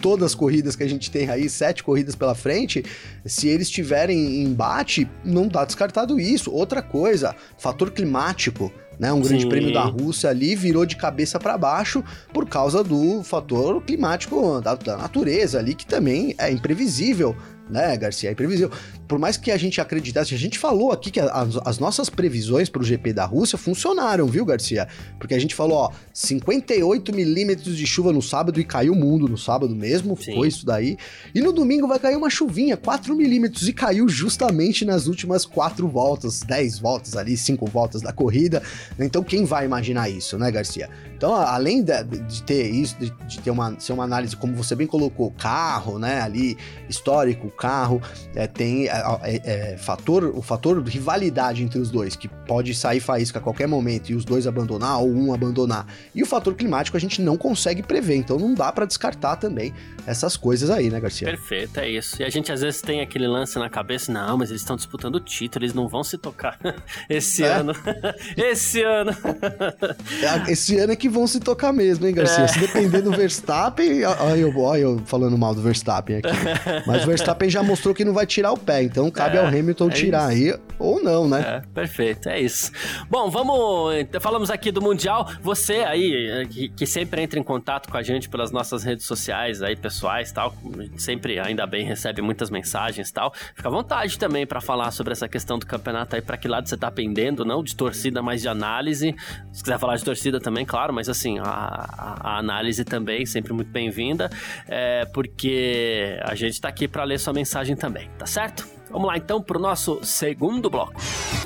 [0.00, 2.84] todas as corridas que a gente tem aí, sete corridas pela frente,
[3.24, 6.52] se eles tiverem embate, não dá descartado isso.
[6.52, 9.12] Outra coisa, fator climático né?
[9.12, 9.48] Um grande Sim.
[9.48, 12.02] prêmio da Rússia ali virou de cabeça para baixo
[12.32, 17.36] por causa do fator climático da, da, natureza ali, que também é imprevisível
[17.68, 18.30] né, Garcia?
[18.30, 18.70] É imprevisível.
[19.08, 22.68] Por mais que a gente acreditasse, a gente falou aqui que as, as nossas previsões
[22.68, 24.88] para o GP da Rússia funcionaram, viu, Garcia?
[25.18, 29.28] Porque a gente falou, ó, 58 milímetros de chuva no sábado e caiu o mundo
[29.28, 30.34] no sábado mesmo, Sim.
[30.34, 30.96] foi isso daí.
[31.34, 35.86] E no domingo vai cair uma chuvinha, 4 milímetros, e caiu justamente nas últimas 4
[35.88, 38.62] voltas, 10 voltas ali, 5 voltas da corrida.
[38.98, 40.88] Então quem vai imaginar isso, né, Garcia?
[41.16, 44.74] Então, além de, de ter isso, de, de, ter uma, ser uma análise, como você
[44.74, 46.56] bem colocou, carro, né, ali,
[46.88, 48.02] histórico, carro,
[48.34, 52.74] é, tem é, é, é, fator, o fator de rivalidade entre os dois, que pode
[52.74, 55.86] sair faísca a qualquer momento e os dois abandonar ou um abandonar.
[56.14, 59.72] E o fator climático a gente não consegue prever, então não dá para descartar também
[60.06, 61.28] essas coisas aí, né, Garcia?
[61.28, 62.20] Perfeito, é isso.
[62.20, 65.16] E a gente às vezes tem aquele lance na cabeça, não, mas eles estão disputando
[65.16, 66.58] o título, eles não vão se tocar
[67.08, 67.48] esse é?
[67.48, 67.72] ano.
[68.36, 69.12] esse ano.
[70.48, 72.48] Esse ano é que vão se tocar mesmo, hein, Garcia?
[72.48, 76.28] Se depender do Verstappen, olha eu, olha eu falando mal do Verstappen aqui.
[76.86, 79.46] Mas o Verstappen já mostrou que não vai tirar o pé, então cabe é, ao
[79.46, 80.54] Hamilton é tirar isso.
[80.54, 81.40] aí ou não, né?
[81.40, 82.70] É, perfeito, é isso.
[83.08, 83.94] Bom, vamos.
[84.20, 85.28] Falamos aqui do Mundial.
[85.40, 89.62] Você aí, que, que sempre entra em contato com a gente pelas nossas redes sociais
[89.62, 90.54] aí, pessoais tal,
[90.96, 93.32] sempre, ainda bem, recebe muitas mensagens tal.
[93.54, 96.68] Fica à vontade também para falar sobre essa questão do campeonato aí, para que lado
[96.68, 99.14] você tá pendendo, não de torcida, mas de análise.
[99.52, 103.52] Se quiser falar de torcida também, claro, mas assim, a, a, a análise também, sempre
[103.52, 104.30] muito bem-vinda,
[104.66, 108.66] é, porque a gente tá aqui para ler sua mensagem também, tá certo?
[108.90, 110.94] Vamos lá então pro nosso segundo bloco.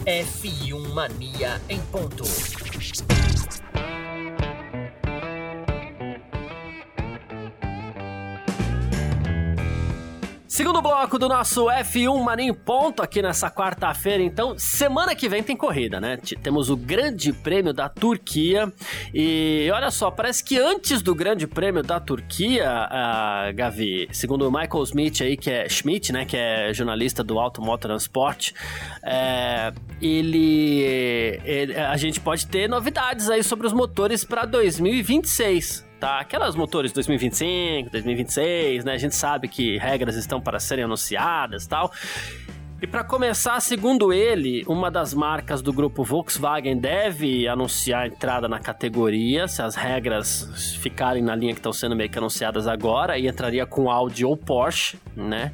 [0.04, 2.24] F1 Mania em ponto.
[10.58, 15.56] Segundo bloco do nosso F1 Maninho Ponto aqui nessa quarta-feira, então, semana que vem tem
[15.56, 16.18] corrida, né?
[16.42, 18.72] Temos o Grande Prêmio da Turquia.
[19.14, 24.50] E olha só, parece que antes do Grande Prêmio da Turquia, a Gavi, segundo o
[24.50, 28.50] Michael Smith aí, que é Schmidt, né, que é jornalista do Auto Transport,
[29.04, 36.20] é, ele, ele, a gente pode ter novidades aí sobre os motores para 2026 tá?
[36.20, 38.92] Aquelas motores 2025, 2026, né?
[38.92, 41.92] A gente sabe que regras estão para serem anunciadas tal.
[42.80, 48.46] E para começar, segundo ele, uma das marcas do grupo Volkswagen deve anunciar a entrada
[48.48, 53.18] na categoria, se as regras ficarem na linha que estão sendo meio que anunciadas agora,
[53.18, 55.52] e entraria com Audi ou Porsche, né?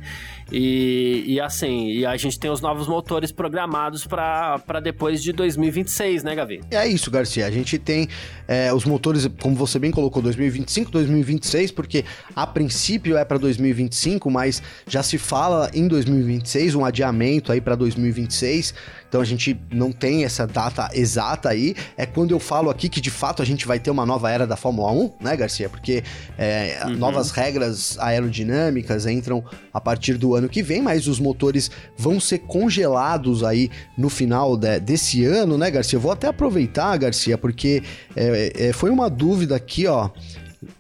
[0.53, 6.23] E, e assim, e a gente tem os novos motores programados para depois de 2026,
[6.23, 6.61] né, Gavi?
[6.71, 7.47] É isso, Garcia.
[7.47, 8.09] A gente tem
[8.47, 12.05] é, os motores, como você bem colocou, 2025, 2026, porque
[12.35, 17.75] a princípio é para 2025, mas já se fala em 2026, um adiamento aí para
[17.75, 18.75] 2026.
[19.09, 21.77] Então a gente não tem essa data exata aí.
[21.97, 24.45] É quando eu falo aqui que de fato a gente vai ter uma nova era
[24.45, 25.69] da Fórmula 1, né, Garcia?
[25.69, 26.03] Porque
[26.37, 26.97] é, uhum.
[26.97, 32.39] novas regras aerodinâmicas entram a partir do ano que vem, mas os motores vão ser
[32.39, 35.97] congelados aí no final de, desse ano, né, Garcia?
[35.97, 37.83] Eu vou até aproveitar, Garcia, porque
[38.15, 40.11] é, é, foi uma dúvida aqui, ó,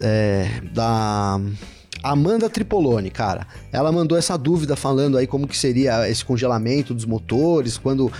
[0.00, 1.40] é, da
[2.02, 7.04] Amanda Tripolone, cara, ela mandou essa dúvida falando aí como que seria esse congelamento dos
[7.04, 8.12] motores, quando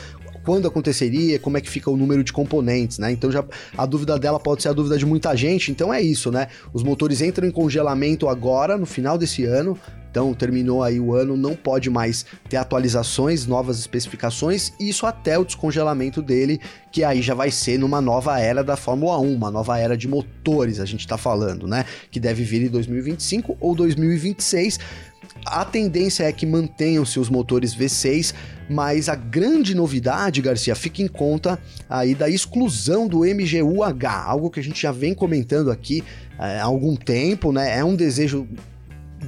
[0.44, 3.10] quando aconteceria, como é que fica o número de componentes, né?
[3.10, 3.42] Então já
[3.76, 6.48] a dúvida dela pode ser a dúvida de muita gente, então é isso, né?
[6.72, 9.76] Os motores entram em congelamento agora, no final desse ano,
[10.14, 15.44] então terminou aí o ano, não pode mais ter atualizações, novas especificações, isso até o
[15.44, 16.60] descongelamento dele,
[16.92, 20.06] que aí já vai ser numa nova era da Fórmula 1, uma nova era de
[20.06, 21.84] motores, a gente está falando, né?
[22.12, 24.78] Que deve vir em 2025 ou 2026.
[25.44, 28.32] A tendência é que mantenham seus motores V6,
[28.70, 31.58] mas a grande novidade, Garcia, fica em conta
[31.90, 36.04] aí da exclusão do MGUH, algo que a gente já vem comentando aqui
[36.38, 37.76] é, há algum tempo, né?
[37.76, 38.46] É um desejo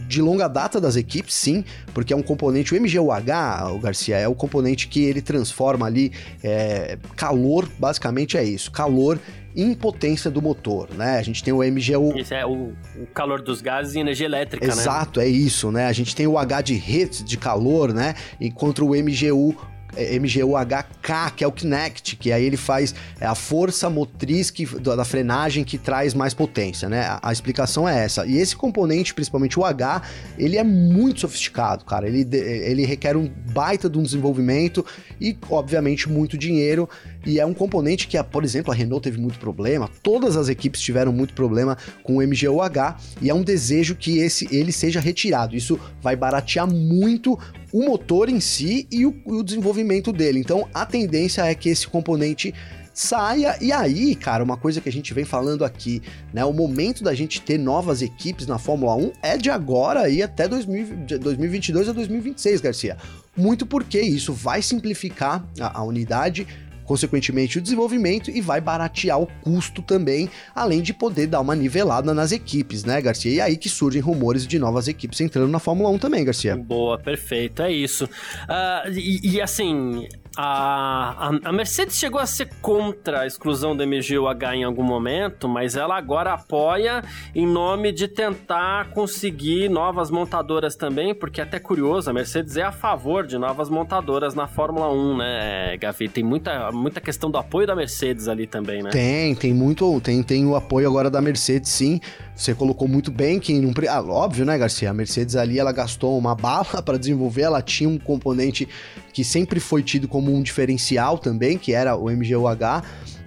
[0.06, 4.28] de longa data das equipes, sim, porque é um componente, o MGUH, o Garcia, é
[4.28, 9.18] o componente que ele transforma ali é, calor, basicamente é isso, calor
[9.56, 11.16] em potência do motor, né?
[11.16, 12.18] A gente tem o MGU...
[12.18, 14.82] Isso é o, o calor dos gases e energia elétrica, Exato, né?
[14.82, 15.86] Exato, é isso, né?
[15.86, 18.14] A gente tem o H de Hertz, de calor, né?
[18.38, 19.56] Enquanto o MGU
[19.96, 25.04] MGU-HK, que é o Kinect, que aí ele faz é, a força motriz que, da
[25.04, 27.02] frenagem que traz mais potência, né?
[27.02, 28.26] A, a, explicação é essa.
[28.26, 30.02] E esse componente, principalmente o H,
[30.38, 32.06] ele é muito sofisticado, cara.
[32.06, 34.84] Ele, ele requer um baita de um desenvolvimento
[35.20, 36.88] e, obviamente, muito dinheiro.
[37.26, 40.80] E é um componente que, por exemplo, a Renault teve muito problema, todas as equipes
[40.80, 45.56] tiveram muito problema com o MGU-H e é um desejo que esse ele seja retirado.
[45.56, 47.38] Isso vai baratear muito
[47.72, 50.38] o motor em si e o, o desenvolvimento dele.
[50.38, 52.54] Então a tendência é que esse componente
[52.96, 53.58] saia.
[53.60, 56.44] E aí, cara, uma coisa que a gente vem falando aqui, né?
[56.46, 60.48] O momento da gente ter novas equipes na Fórmula 1 é de agora e até
[60.48, 62.96] 2000, 2022 a 2026, Garcia.
[63.36, 66.46] Muito porque isso vai simplificar a, a unidade
[66.86, 72.14] consequentemente o desenvolvimento e vai baratear o custo também, além de poder dar uma nivelada
[72.14, 73.32] nas equipes, né, Garcia?
[73.32, 76.56] E aí que surgem rumores de novas equipes entrando na Fórmula 1 também, Garcia.
[76.56, 78.04] Boa, perfeito, é isso.
[78.04, 84.54] Uh, e, e assim, a, a, Mercedes chegou a ser contra a exclusão do MGUH
[84.54, 87.02] em algum momento, mas ela agora apoia
[87.34, 92.62] em nome de tentar conseguir novas montadoras também, porque é até curioso, a Mercedes é
[92.62, 96.06] a favor de novas montadoras na Fórmula 1, né, Gavi?
[96.08, 98.90] Tem muita, muita questão do apoio da Mercedes ali também, né?
[98.90, 101.98] Tem, tem muito, tem, tem o apoio agora da Mercedes, sim.
[102.34, 104.90] Você colocou muito bem que, num, ah, óbvio, né, Garcia?
[104.90, 108.68] A Mercedes ali, ela gastou uma bala para desenvolver, ela tinha um componente
[109.16, 112.82] que sempre foi tido como um diferencial também, que era o MGUH.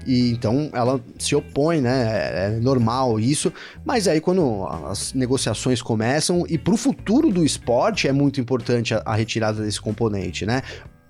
[0.06, 2.04] E então ela se opõe, né?
[2.12, 3.52] É, é normal isso.
[3.84, 8.93] Mas aí quando as negociações começam, e para o futuro do esporte é muito importante
[8.93, 10.62] a, a retirada desse componente, né?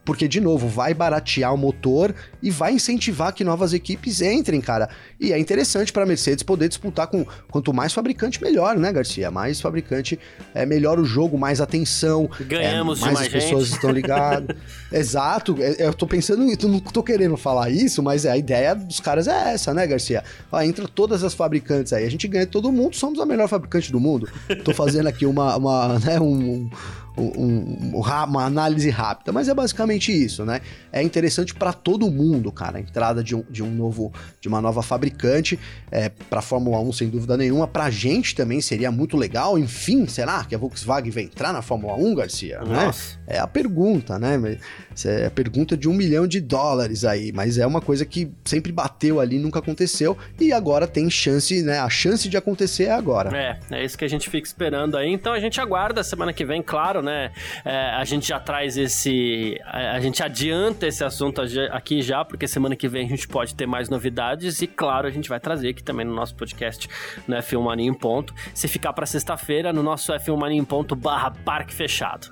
[0.10, 4.89] Porque, de novo, vai baratear o motor e vai incentivar que novas equipes entrem, cara.
[5.19, 9.30] E é interessante para a Mercedes poder disputar com quanto mais fabricante, melhor, né, Garcia?
[9.30, 10.19] Mais fabricante,
[10.56, 12.28] é melhor o jogo, mais atenção.
[12.41, 13.76] Ganhamos é, mais, mais as pessoas gente.
[13.76, 14.58] estão ligadas.
[14.91, 18.74] Exato, é, eu tô pensando, eu não tô querendo falar isso, mas é, a ideia
[18.74, 20.24] dos caras é essa, né, Garcia?
[20.52, 23.91] Ó, entra todas as fabricantes aí, a gente ganha todo mundo, somos a melhor fabricante
[23.91, 24.28] do mundo.
[24.63, 26.69] Tô fazendo aqui uma, uma né, um, um,
[27.17, 30.62] uma análise rápida, mas é basicamente isso, né?
[30.91, 34.62] É interessante para todo mundo, cara, a entrada de um, de um novo, de uma
[34.62, 35.60] nova fabricante
[35.91, 37.67] é, para Fórmula 1, sem dúvida nenhuma.
[37.67, 39.58] Para gente também seria muito legal.
[39.58, 42.60] Enfim, será que a Volkswagen vai entrar na Fórmula 1, Garcia?
[42.62, 42.91] Né?
[43.28, 44.58] É a pergunta, né?
[45.06, 48.72] É a pergunta de um milhão de dólares aí, mas é uma coisa que sempre
[48.72, 51.80] bateu ali, nunca aconteceu e agora tem chance, né?
[51.80, 53.36] A chance de acontecer é agora.
[53.36, 55.12] É, é isso que a gente fica esperando aí.
[55.12, 57.19] Então a gente aguarda semana que vem, claro, né?
[57.19, 57.31] né?
[57.65, 59.59] É, a gente já traz esse.
[59.65, 63.65] A, gente adianta esse assunto aqui já, porque semana que vem a gente pode ter
[63.65, 66.88] mais novidades e, claro, a gente vai trazer aqui também no nosso podcast
[67.27, 68.33] no F1 Mania em Ponto.
[68.53, 72.29] Se ficar para sexta-feira, no nosso F1 Mania em Ponto barra Parque Fechado.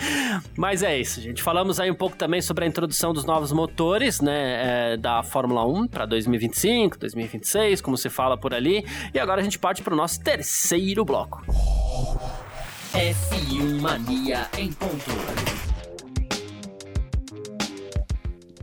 [0.56, 1.42] Mas é isso, gente.
[1.42, 4.92] Falamos aí um pouco também sobre a introdução dos novos motores, né?
[4.92, 8.84] É, da Fórmula 1 para 2025, 2026, como se fala por ali.
[9.12, 11.44] E agora a gente parte para o nosso terceiro bloco.
[12.94, 15.10] F1 Mania em ponto.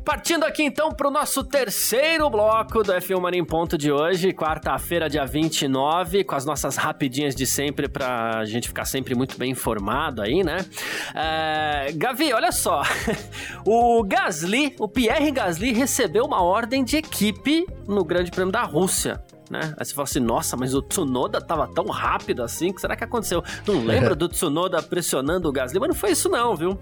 [0.06, 4.32] Partindo aqui então para o nosso terceiro bloco do F1 Mania em Ponto de hoje,
[4.32, 9.38] quarta-feira, dia 29, com as nossas rapidinhas de sempre para a gente ficar sempre muito
[9.38, 10.66] bem informado aí, né?
[11.14, 11.92] É...
[11.92, 12.84] Gavi, olha só,
[13.68, 19.22] o Gasly, o Pierre Gasly recebeu uma ordem de equipe no Grande Prêmio da Rússia
[19.52, 19.76] né?
[19.78, 22.96] Aí você fala assim, nossa, mas o Tsunoda tava tão rápido assim, o que será
[22.96, 23.44] que aconteceu?
[23.68, 25.80] Não lembra do Tsunoda pressionando o Gasly?
[25.80, 26.80] Mas não foi isso não, viu?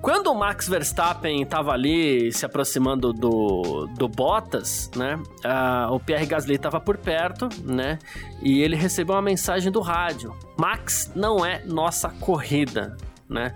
[0.00, 5.14] Quando o Max Verstappen estava ali se aproximando do, do Bottas, né?
[5.44, 8.00] Uh, o Pierre Gasly estava por perto, né?
[8.42, 12.96] E ele recebeu uma mensagem do rádio: Max não é nossa corrida
[13.32, 13.52] né?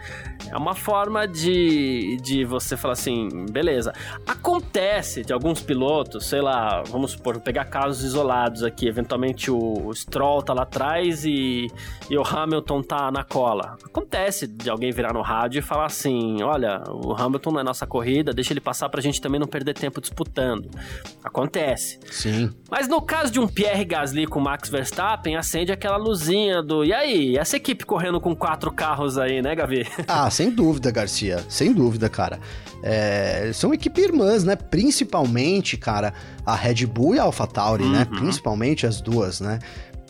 [0.51, 3.93] É uma forma de, de você falar assim, beleza.
[4.27, 10.43] Acontece de alguns pilotos, sei lá, vamos supor, pegar casos isolados aqui, eventualmente o, Stroll
[10.43, 11.67] tá lá atrás e,
[12.11, 13.77] e o Hamilton tá na cola.
[13.85, 17.87] Acontece de alguém virar no rádio e falar assim, olha, o Hamilton não é nossa
[17.87, 20.71] corrida, deixa ele passar pra gente também não perder tempo disputando.
[21.25, 21.99] Acontece.
[22.11, 22.51] Sim.
[22.71, 26.93] Mas no caso de um Pierre Gasly com Max Verstappen, acende aquela luzinha do, e
[26.93, 29.87] aí, essa equipe correndo com quatro carros aí, né, Gavi?
[30.07, 31.45] ah, sem dúvida, Garcia.
[31.49, 32.39] Sem dúvida, cara.
[32.83, 34.55] É, são equipes irmãs, né?
[34.55, 37.89] Principalmente, cara, a Red Bull e a AlphaTauri, né?
[37.89, 37.95] uhum.
[37.95, 38.05] né?
[38.05, 39.59] Principalmente as duas, né?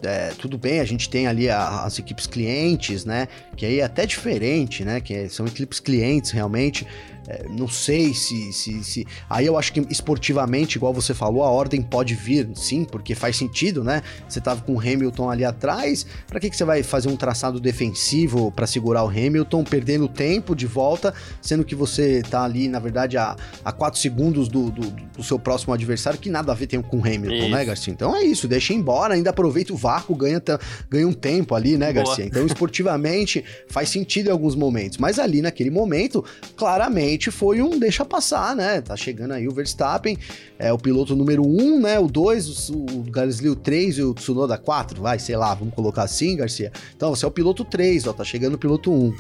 [0.03, 3.29] É, tudo bem, a gente tem ali a, as equipes clientes, né?
[3.57, 5.01] Que aí é até diferente, né?
[5.01, 6.87] Que são equipes clientes realmente.
[7.29, 11.51] É, não sei se, se, se, Aí eu acho que esportivamente, igual você falou, a
[11.51, 14.03] ordem pode vir, sim, porque faz sentido, né?
[14.29, 17.59] Você tava com o Hamilton ali atrás, para que, que você vai fazer um traçado
[17.59, 21.13] defensivo para segurar o Hamilton, perdendo tempo de volta,
[21.43, 25.39] sendo que você tá ali, na verdade, a, a 4 segundos do, do, do, seu
[25.39, 27.51] próximo adversário, que nada a ver tem com o Hamilton, né, isso.
[27.51, 27.93] né, Garcia?
[27.93, 30.41] Então é isso, deixa embora, ainda aproveita o vácuo, ganha,
[30.89, 32.17] ganha um tempo ali, né, Garcia?
[32.17, 32.29] Boa.
[32.29, 37.79] Então, esportivamente, faz sentido em alguns momentos, mas ali naquele momento, claramente realmente foi um
[37.79, 38.81] deixa passar, né?
[38.81, 40.17] Tá chegando aí o Verstappen,
[40.59, 41.99] é o piloto número 1, um, né?
[41.99, 45.75] O 2, o, o Gasly o 3 e o Tsunoda 4, vai, sei lá, vamos
[45.75, 46.71] colocar assim, Garcia.
[46.95, 48.95] Então, você é o piloto 3, ó, tá chegando o piloto 1.
[48.95, 49.15] Um.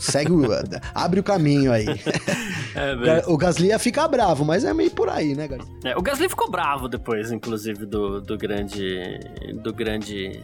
[0.00, 0.42] Segue o.
[0.94, 1.86] abre o caminho aí.
[2.74, 5.70] É, o Gasly ia ficar bravo, mas é meio por aí, né, Garcia?
[5.84, 9.20] É, o Gasly ficou bravo depois, inclusive, do, do grande.
[9.62, 10.40] do grande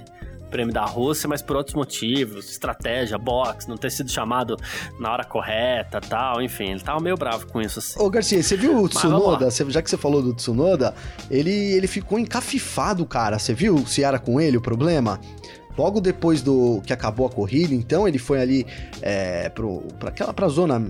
[0.49, 4.57] prêmio da Rússia, mas por outros motivos, estratégia, box, não ter sido chamado
[4.99, 7.79] na hora correta tal, enfim, ele tava meio bravo com isso.
[7.79, 8.01] Assim.
[8.01, 9.51] Ô Garcia, você viu o Tsunoda?
[9.51, 10.95] já que você falou do Tsunoda,
[11.31, 13.39] ele, ele ficou encafifado, cara.
[13.39, 15.21] Você viu se era com ele o problema?
[15.79, 18.67] Logo depois do que acabou a corrida, então ele foi ali
[19.01, 20.83] é, para aquela pra zona,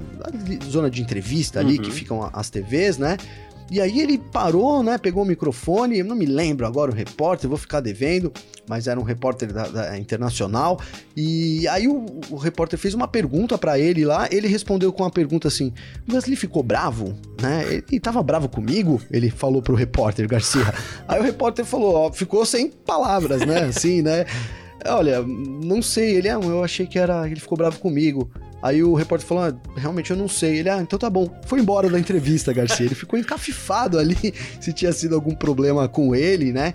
[0.65, 1.85] zona de entrevista ali, uhum.
[1.85, 3.19] que ficam as TVs, né?
[3.71, 4.97] E aí ele parou, né?
[4.97, 8.33] Pegou o microfone, eu não me lembro agora o repórter, vou ficar devendo,
[8.67, 10.81] mas era um repórter da, da internacional.
[11.17, 15.11] E aí o, o, repórter fez uma pergunta para ele lá, ele respondeu com uma
[15.11, 15.73] pergunta assim:
[16.09, 17.65] o Gasly ficou bravo, né?
[17.69, 19.01] Ele, ele tava bravo comigo?
[19.11, 20.73] Ele falou pro repórter Garcia.
[21.07, 23.65] Aí o repórter falou: ó, ficou sem palavras, né?
[23.65, 24.25] Assim, né?
[24.87, 28.31] Olha, não sei, ele, ah, eu achei que era, ele ficou bravo comigo.
[28.63, 30.59] Aí o repórter falou: ah, realmente eu não sei.
[30.59, 31.29] Ele, ah, então tá bom.
[31.47, 32.87] Foi embora da entrevista, Garcia.
[32.87, 34.17] Ele ficou encafifado ali
[34.61, 36.73] se tinha sido algum problema com ele, né?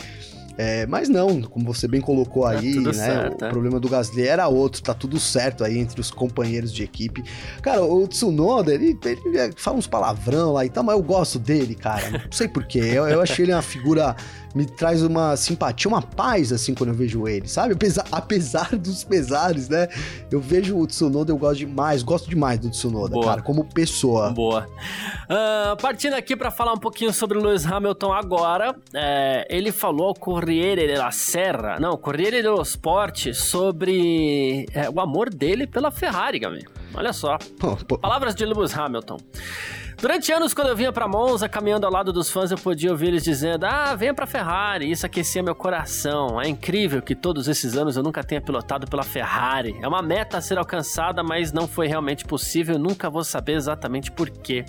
[0.55, 2.93] É, mas não, como você bem colocou tá aí, tá né?
[2.93, 3.49] Certo, o é.
[3.49, 7.23] problema do Gasly era outro, tá tudo certo aí entre os companheiros de equipe.
[7.61, 11.73] Cara, o Tsunoda, ele, ele fala uns palavrão lá e tal, mas eu gosto dele,
[11.73, 12.11] cara.
[12.11, 12.79] Não sei porquê.
[12.79, 14.15] Eu, eu achei ele uma figura
[14.53, 17.73] me traz uma simpatia, uma paz, assim, quando eu vejo ele, sabe?
[17.73, 19.87] Apesar, apesar dos pesares, né?
[20.31, 23.25] Eu vejo o Tsunoda, eu gosto demais, gosto demais do Tsunoda, Boa.
[23.25, 24.31] cara, como pessoa.
[24.31, 24.67] Boa.
[25.25, 30.07] Uh, partindo aqui para falar um pouquinho sobre o Lewis Hamilton agora, é, ele falou
[30.07, 36.39] ao Corriere della Serra, não, Corriere dello Sport, sobre é, o amor dele pela Ferrari,
[36.39, 36.69] Gabriel.
[36.93, 37.37] Olha só.
[38.01, 39.17] Palavras de Lewis Hamilton.
[39.99, 43.07] Durante anos, quando eu vinha pra Monza, caminhando ao lado dos fãs, eu podia ouvir
[43.07, 44.89] eles dizendo: Ah, venha pra Ferrari.
[44.89, 46.41] Isso aquecia meu coração.
[46.41, 49.77] É incrível que todos esses anos eu nunca tenha pilotado pela Ferrari.
[49.81, 52.75] É uma meta a ser alcançada, mas não foi realmente possível.
[52.75, 54.65] Eu nunca vou saber exatamente por quê.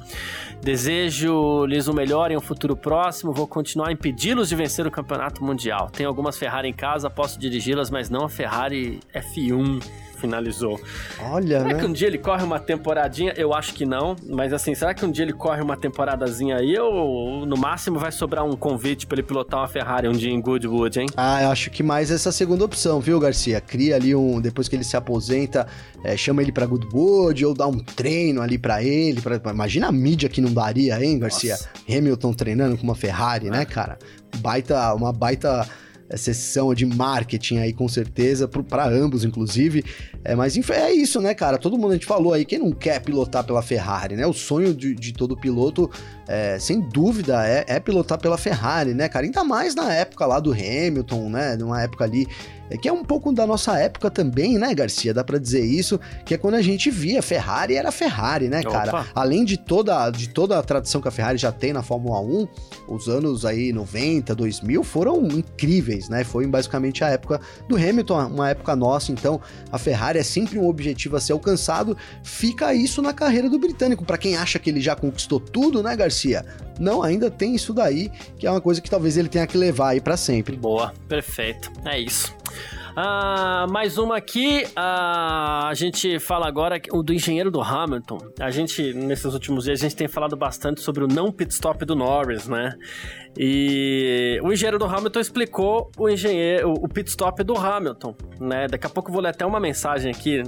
[0.63, 3.33] Desejo-lhes o melhor em um futuro próximo.
[3.33, 5.91] Vou continuar a impedi-los de vencer o campeonato mundial.
[5.91, 9.83] Tenho algumas Ferrari em casa, posso dirigi-las, mas não a Ferrari F1
[10.25, 10.81] finalizou.
[11.21, 11.81] Olha, será né?
[11.81, 13.35] que um dia ele corre uma temporadinha?
[13.37, 16.79] Eu acho que não, mas assim, será que um dia ele corre uma temporadazinha aí
[16.79, 20.41] ou no máximo vai sobrar um convite para ele pilotar uma Ferrari um dia em
[20.41, 21.07] Goodwood, hein?
[21.15, 23.61] Ah, eu acho que mais essa segunda opção, viu, Garcia?
[23.61, 25.67] Cria ali um, depois que ele se aposenta,
[26.03, 29.93] é, chama ele para Goodwood ou dá um treino ali para ele, pra, imagina a
[29.93, 31.53] mídia que não daria, hein, Garcia?
[31.53, 31.69] Nossa.
[31.89, 33.99] Hamilton treinando com uma Ferrari, né, cara?
[34.39, 35.69] Baita, uma baita
[36.17, 39.85] sessão de marketing aí, com certeza, para ambos, inclusive.
[40.25, 41.59] É, mas é isso, né, cara?
[41.59, 44.27] Todo mundo a gente falou aí, quem não quer pilotar pela Ferrari, né?
[44.27, 45.91] O sonho de, de todo piloto,
[46.27, 49.27] é, sem dúvida, é, é, pilotar pela Ferrari, né, cara?
[49.27, 51.57] Ainda mais na época lá do Hamilton, né?
[51.57, 52.27] Numa época ali
[52.71, 55.13] é que é um pouco da nossa época também, né, Garcia?
[55.13, 58.89] Dá para dizer isso, que é quando a gente via Ferrari era Ferrari, né, cara?
[58.89, 59.07] Opa.
[59.15, 62.49] Além de toda, de toda a tradição que a Ferrari já tem na Fórmula 1,
[62.89, 66.25] os anos aí 90, 2000 foram incríveis, né?
[66.25, 70.67] Foi basicamente a época do Hamilton, uma época nossa, então a Ferrari é sempre um
[70.67, 71.97] objetivo a ser alcançado.
[72.23, 75.95] Fica isso na carreira do britânico, para quem acha que ele já conquistou tudo, né,
[75.95, 76.14] Garcia?
[76.79, 79.91] Não, ainda tem isso daí, que é uma coisa que talvez ele tenha que levar
[79.91, 80.57] aí para sempre.
[80.57, 81.71] Boa, perfeito.
[81.85, 82.35] É isso.
[82.97, 84.65] Ah, mais uma aqui.
[84.77, 88.19] Ah, a gente fala agora do engenheiro do Hamilton.
[88.39, 91.85] A gente, nesses últimos dias, a gente tem falado bastante sobre o não pit stop
[91.85, 92.77] do Norris, né?
[93.37, 98.69] E o engenheiro do Hamilton explicou o engenheiro, o pit stop do Hamilton, né?
[98.69, 100.41] Daqui a pouco eu vou ler até uma mensagem aqui,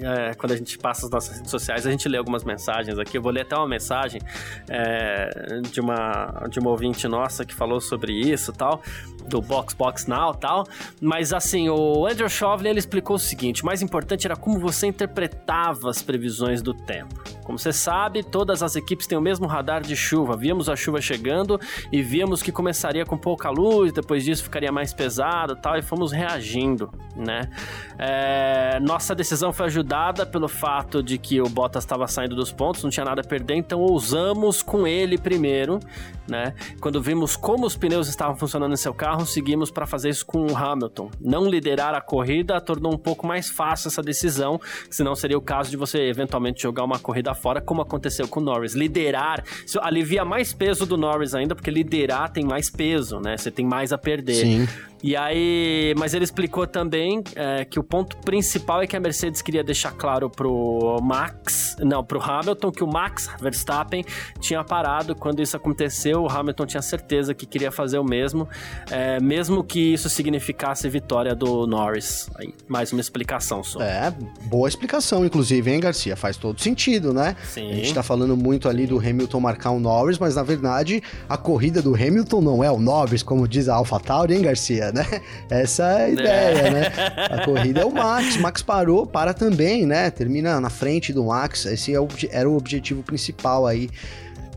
[0.00, 3.18] é, quando a gente passa as nossas redes sociais, a gente lê algumas mensagens aqui.
[3.18, 4.22] Eu vou ler até uma mensagem
[4.70, 8.80] é, de uma de uma ouvinte nossa que falou sobre isso, tal,
[9.28, 10.64] do Box Box Now, tal.
[10.98, 14.86] Mas assim, o Andrew Chauvelin ele explicou o seguinte: o mais importante era como você
[14.86, 17.22] interpretava as previsões do tempo.
[17.44, 20.36] Como você sabe, todas as equipes têm o mesmo radar de chuva.
[20.36, 21.58] Víamos a chuva chegando
[21.90, 26.12] e víamos que começaria com pouca luz, depois disso ficaria mais pesado tal, e fomos
[26.12, 27.50] reagindo, né?
[27.98, 32.84] É, nossa decisão foi ajudada pelo fato de que o Bottas estava saindo dos pontos,
[32.84, 35.80] não tinha nada a perder, então ousamos com ele primeiro,
[36.28, 36.54] né?
[36.80, 40.46] Quando vimos como os pneus estavam funcionando em seu carro, seguimos para fazer isso com
[40.46, 41.10] o Hamilton.
[41.20, 45.70] Não liderar a corrida tornou um pouco mais fácil essa decisão, senão seria o caso
[45.70, 48.74] de você eventualmente jogar uma corrida fora, como aconteceu com o Norris.
[48.74, 49.42] Liderar
[49.80, 53.36] alivia mais peso do Norris ainda, porque liderar tem mais peso, né?
[53.36, 54.34] Você tem mais a perder.
[54.34, 54.68] Sim.
[55.02, 59.40] E aí, mas ele explicou também é, que o ponto principal é que a Mercedes
[59.40, 64.04] queria deixar claro pro Max, não, pro Hamilton, que o Max Verstappen
[64.38, 65.14] tinha parado.
[65.14, 68.48] Quando isso aconteceu, o Hamilton tinha certeza que queria fazer o mesmo,
[68.90, 72.28] é, mesmo que isso significasse vitória do Norris.
[72.36, 73.80] Aí, mais uma explicação só.
[73.80, 74.12] É,
[74.44, 76.14] boa explicação, inclusive, hein, Garcia?
[76.14, 77.36] Faz todo sentido, né?
[77.44, 77.70] Sim.
[77.70, 81.36] A gente tá falando muito ali do Hamilton marcar o Norris, mas na verdade a
[81.36, 85.04] corrida do Hamilton não é o Norris, como diz a AlphaTauri, hein, Garcia, né?
[85.48, 86.70] Essa é a ideia, é.
[86.70, 86.92] né?
[87.30, 90.10] A corrida é o Max, Max parou, para também, né?
[90.10, 93.90] Termina na frente do Max, esse é o, era o objetivo principal aí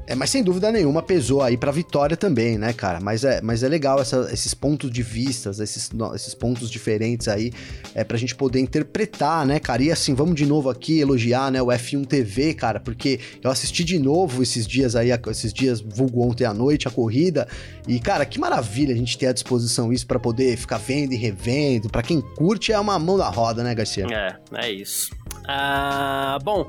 [0.06, 3.00] é, mas sem dúvida nenhuma pesou aí pra vitória também, né, cara?
[3.00, 7.52] Mas é, mas é legal essa, esses pontos de vistas, esses, esses pontos diferentes aí,
[7.96, 9.82] é pra gente poder interpretar, né, cara?
[9.82, 13.84] E assim, vamos de novo aqui elogiar, né, o F1 TV, cara, porque eu assisti
[13.84, 17.48] de novo esses dias aí, esses dias, vulgo ontem à noite, a corrida,
[17.88, 21.18] e, cara, que maravilha a gente ter à disposição isso para poder ficar vendo e
[21.18, 21.90] revendo.
[21.90, 24.06] para quem curte, é uma mão da roda, né, Garcia?
[24.12, 25.10] É, é isso.
[25.48, 26.68] Ah, bom.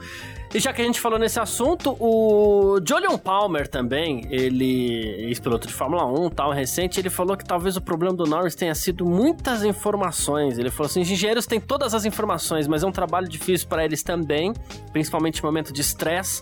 [0.55, 5.75] E já que a gente falou nesse assunto, o Julian Palmer também, ele, ex-piloto de
[5.75, 9.65] Fórmula 1, tal, recente, ele falou que talvez o problema do Norris tenha sido muitas
[9.65, 10.57] informações.
[10.57, 13.85] Ele falou assim: os engenheiros têm todas as informações, mas é um trabalho difícil para
[13.85, 14.53] eles também,
[14.93, 16.41] principalmente em momento de estresse.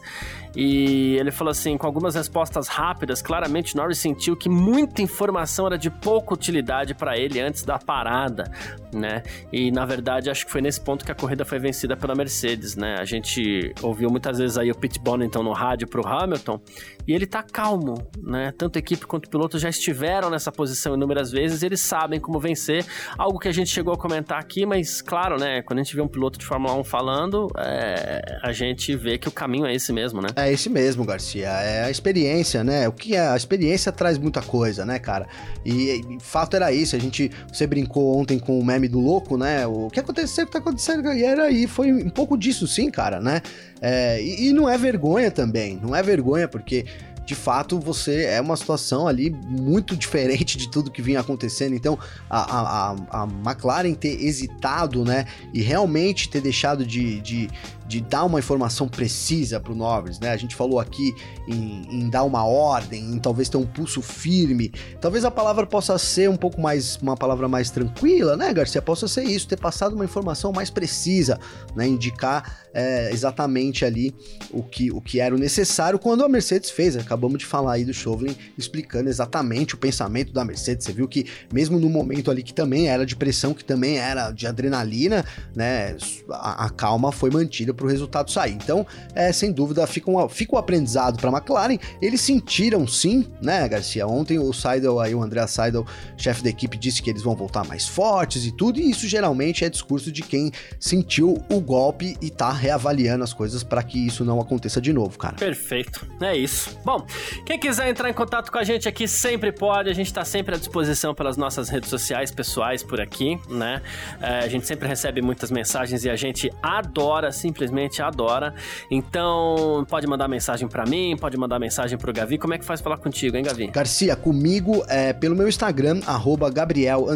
[0.54, 5.78] E ele falou assim, com algumas respostas rápidas, claramente Norris sentiu que muita informação era
[5.78, 8.50] de pouca utilidade para ele antes da parada,
[8.92, 9.22] né?
[9.52, 12.76] E na verdade acho que foi nesse ponto que a corrida foi vencida pela Mercedes,
[12.76, 12.96] né?
[12.98, 16.60] A gente ouviu muitas vezes aí o Pit Bonington no rádio pro Hamilton
[17.06, 18.52] e ele tá calmo, né?
[18.56, 22.84] Tanto equipe quanto o piloto já estiveram nessa posição inúmeras vezes, eles sabem como vencer,
[23.16, 25.62] algo que a gente chegou a comentar aqui, mas claro, né?
[25.62, 28.38] Quando a gente vê um piloto de Fórmula 1 falando, é...
[28.42, 30.28] a gente vê que o caminho é esse mesmo, né?
[30.36, 31.48] É esse mesmo, Garcia.
[31.48, 32.88] É a experiência, né?
[32.88, 33.28] O que é?
[33.28, 35.26] A experiência traz muita coisa, né, cara?
[35.64, 36.96] E, e fato era isso.
[36.96, 37.30] A gente.
[37.52, 39.66] Você brincou ontem com o meme do louco, né?
[39.66, 41.12] O que aconteceu, o que tá acontecendo?
[41.12, 43.42] E era aí, foi um pouco disso, sim, cara, né?
[43.80, 45.78] É, e, e não é vergonha também.
[45.82, 46.86] Não é vergonha, porque
[47.24, 51.74] de fato você é uma situação ali muito diferente de tudo que vinha acontecendo.
[51.74, 57.48] Então, a, a, a McLaren ter hesitado, né, e realmente ter deixado de, de,
[57.92, 60.30] de dar uma informação precisa para o Norris, né?
[60.30, 61.14] A gente falou aqui
[61.46, 64.72] em, em, dar uma ordem, em talvez ter um pulso firme.
[64.98, 68.80] Talvez a palavra possa ser um pouco mais, uma palavra mais tranquila, né, Garcia?
[68.80, 71.38] Possa ser isso, ter passado uma informação mais precisa,
[71.76, 71.86] né?
[71.86, 74.14] Indicar é, exatamente ali
[74.50, 76.96] o que, o que era o necessário quando a Mercedes fez.
[76.96, 80.86] Acabamos de falar aí do Chauvelin explicando exatamente o pensamento da Mercedes.
[80.86, 84.30] Você viu que mesmo no momento ali que também era de pressão, que também era
[84.30, 85.94] de adrenalina, né?
[86.30, 88.52] A, a calma foi mantida para o resultado sair.
[88.52, 91.78] Então, é, sem dúvida, fica um, fica um aprendizado para a McLaren.
[92.00, 94.06] Eles sentiram sim, né, Garcia?
[94.06, 95.84] Ontem o Seidel, aí o André Seidel,
[96.16, 99.64] chefe da equipe, disse que eles vão voltar mais fortes e tudo, e isso geralmente
[99.64, 104.24] é discurso de quem sentiu o golpe e tá reavaliando as coisas para que isso
[104.24, 105.34] não aconteça de novo, cara.
[105.34, 106.78] Perfeito, é isso.
[106.84, 107.04] Bom,
[107.44, 110.54] quem quiser entrar em contato com a gente aqui sempre pode, a gente está sempre
[110.54, 113.82] à disposição pelas nossas redes sociais pessoais por aqui, né?
[114.20, 118.54] É, a gente sempre recebe muitas mensagens e a gente adora simplesmente simplesmente adora.
[118.90, 122.36] Então, pode mandar mensagem para mim, pode mandar mensagem pro Gavi.
[122.36, 123.68] Como é que faz falar contigo, hein, Gavi?
[123.68, 127.06] Garcia, comigo é pelo meu Instagram, arroba Gabriel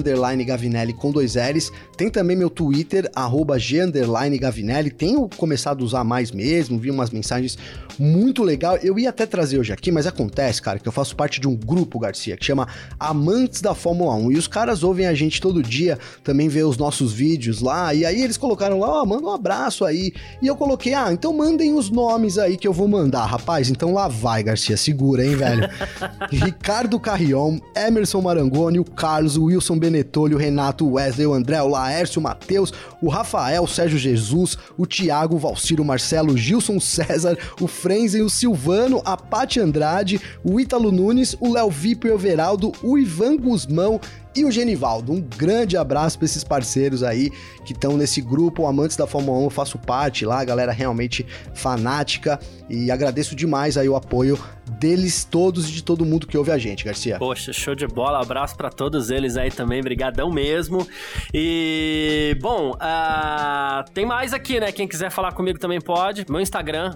[0.47, 1.71] Gavinelli com dois L's.
[1.97, 3.77] Tem também meu Twitter, arroba G
[4.41, 4.91] Gavinelli.
[4.91, 7.59] Tenho começado a usar mais mesmo, vi umas mensagens
[7.99, 8.77] muito legal.
[8.77, 11.55] Eu ia até trazer hoje aqui, mas acontece, cara, que eu faço parte de um
[11.55, 14.33] grupo, Garcia, que chama Amantes da Fórmula 1.
[14.33, 17.93] E os caras ouvem a gente todo dia, também vê os nossos vídeos lá.
[17.93, 20.13] E aí eles colocaram lá, ó, oh, manda um abraço aí.
[20.41, 23.70] E eu coloquei, ah, então mandem os nomes aí que eu vou mandar, rapaz.
[23.70, 25.68] Então lá vai, Garcia, segura, hein, velho.
[26.30, 31.61] Ricardo Carrion, Emerson Marangoni, o Carlos, o Wilson Benetoli, o Renato, o Wesley, o André,
[31.62, 36.34] o Laércio, o Matheus, o Rafael, o Sérgio Jesus, o Thiago, o Valciro, o Marcelo,
[36.34, 41.70] o Gilson César, o Frenzen, o Silvano, a Pati Andrade, o Ítalo Nunes, o Léo
[41.70, 44.01] Vipo e o Everaldo, o Ivan Guzmão
[44.37, 45.12] e o Genivaldo.
[45.12, 47.30] Um grande abraço para esses parceiros aí
[47.64, 52.39] que estão nesse grupo, Amantes da Fórmula 1, eu faço parte lá, galera realmente fanática
[52.68, 54.39] e agradeço demais aí o apoio
[54.71, 57.19] deles todos e de todo mundo que ouve a gente, Garcia.
[57.19, 60.87] Poxa, show de bola, abraço para todos eles aí também, brigadão mesmo.
[61.33, 64.73] E, bom, uh, tem mais aqui, né?
[64.73, 66.27] Quem quiser falar comigo também pode.
[66.29, 66.95] Meu Instagram,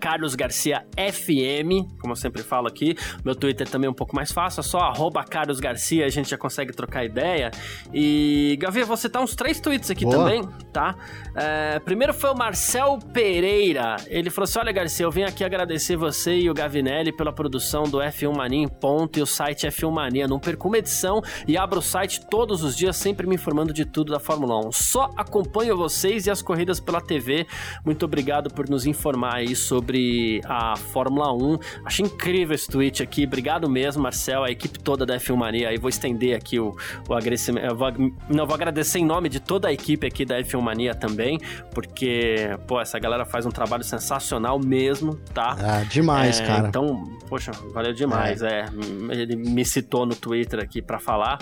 [0.00, 2.96] carlosgarciafm, como eu sempre falo aqui.
[3.24, 4.92] Meu Twitter também é um pouco mais fácil, é só
[5.28, 7.50] carlosgarcia, a gente já consegue trocar ideia.
[7.92, 10.16] E, Gavi, você tá uns três tweets aqui Boa.
[10.16, 10.96] também, tá?
[11.34, 13.96] É, primeiro foi o Marcel Pereira.
[14.06, 17.84] Ele falou assim: Olha, Garcia, eu vim aqui agradecer você e o Gavinelli Pela produção
[17.84, 20.26] do F1 Mania em ponto e o site F1 Mania.
[20.26, 23.84] Não perca uma edição e abra o site todos os dias, sempre me informando de
[23.84, 24.72] tudo da Fórmula 1.
[24.72, 27.46] Só acompanho vocês e as corridas pela TV.
[27.84, 31.58] Muito obrigado por nos informar aí sobre a Fórmula 1.
[31.84, 33.24] Achei incrível esse tweet aqui.
[33.24, 35.68] Obrigado mesmo, Marcel, a equipe toda da F1 Mania.
[35.68, 36.74] Aí vou estender aqui o,
[37.08, 37.74] o agradecimento.
[37.74, 37.88] Vou,
[38.28, 41.38] não, vou agradecer em nome de toda a equipe aqui da F1 Mania também,
[41.72, 45.56] porque, pô, essa galera faz um trabalho sensacional mesmo, tá?
[45.60, 46.68] Ah, demais, É, cara.
[46.68, 48.42] Então, poxa, valeu demais.
[48.42, 48.66] É.
[49.10, 51.38] ele me citou no Twitter aqui pra falar.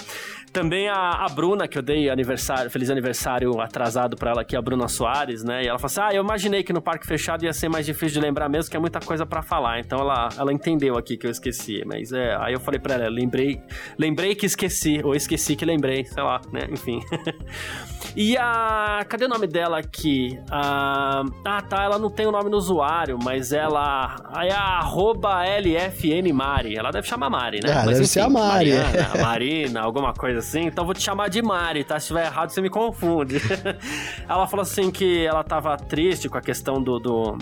[0.52, 4.62] Também a, a Bruna, que eu dei aniversário, feliz aniversário atrasado pra ela aqui, a
[4.62, 5.62] Bruna Soares, né?
[5.62, 8.20] E ela falou assim: Ah, eu imaginei que no parque fechado ia ser mais difícil
[8.20, 9.80] de lembrar mesmo, que é muita coisa pra falar.
[9.80, 11.82] Então ela, ela entendeu aqui que eu esqueci.
[11.84, 13.60] Mas é, aí eu falei pra ela, lembrei,
[13.98, 16.66] lembrei que esqueci, ou esqueci que lembrei, sei lá, né?
[16.70, 17.00] Enfim.
[18.16, 19.04] E a.
[19.08, 20.38] Cadê o nome dela aqui?
[20.50, 21.84] Ah, ah, tá.
[21.84, 24.16] Ela não tem o nome no usuário, mas ela.
[24.34, 26.76] Aí é a arroba LFN Mari.
[26.76, 27.72] Ela deve chamar Mari, né?
[27.72, 28.82] Ah, mas, deve ser a Mari, é.
[28.82, 30.62] Mariana, Marina, alguma coisa assim.
[30.66, 31.98] Então vou te chamar de Mari, tá?
[31.98, 33.36] Se estiver errado, você me confunde.
[34.28, 37.38] ela falou assim que ela tava triste com a questão do- do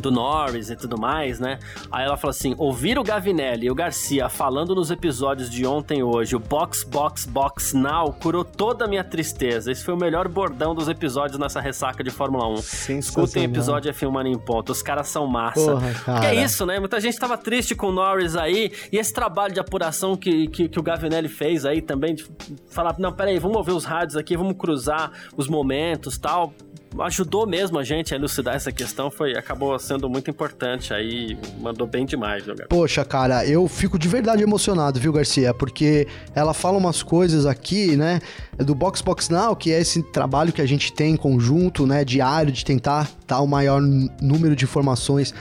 [0.00, 1.58] do Norris e tudo mais, né?
[1.90, 6.00] Aí ela falou assim: ouvir o Gavinelli e o Garcia falando nos episódios de ontem
[6.00, 9.70] e hoje, o Box, Box, Box Now curou toda a minha tristeza.
[9.70, 12.98] Esse foi o melhor bordão dos episódios nessa ressaca de Fórmula 1.
[12.98, 14.72] Escutem episódio F1 Mania em ponto.
[14.72, 15.72] Os caras são massa.
[15.72, 16.20] Porra, cara.
[16.20, 16.78] Que é isso, né?
[16.78, 18.72] Muita gente tava triste com o Norris aí.
[18.92, 22.26] E esse trabalho de apuração que, que, que o Gavinelli fez aí também, de
[22.68, 26.52] falar: não, peraí, vamos ouvir os rádios aqui, vamos cruzar os momentos tal.
[27.00, 31.86] Ajudou mesmo a gente a elucidar essa questão, foi, acabou sendo muito importante aí, mandou
[31.86, 32.54] bem demais, viu?
[32.68, 35.52] Poxa, cara, eu fico de verdade emocionado, viu, Garcia?
[35.52, 38.20] Porque ela fala umas coisas aqui, né?
[38.56, 42.04] Do Box Box Now, que é esse trabalho que a gente tem em conjunto, né?
[42.04, 45.34] Diário, de tentar dar o maior número de informações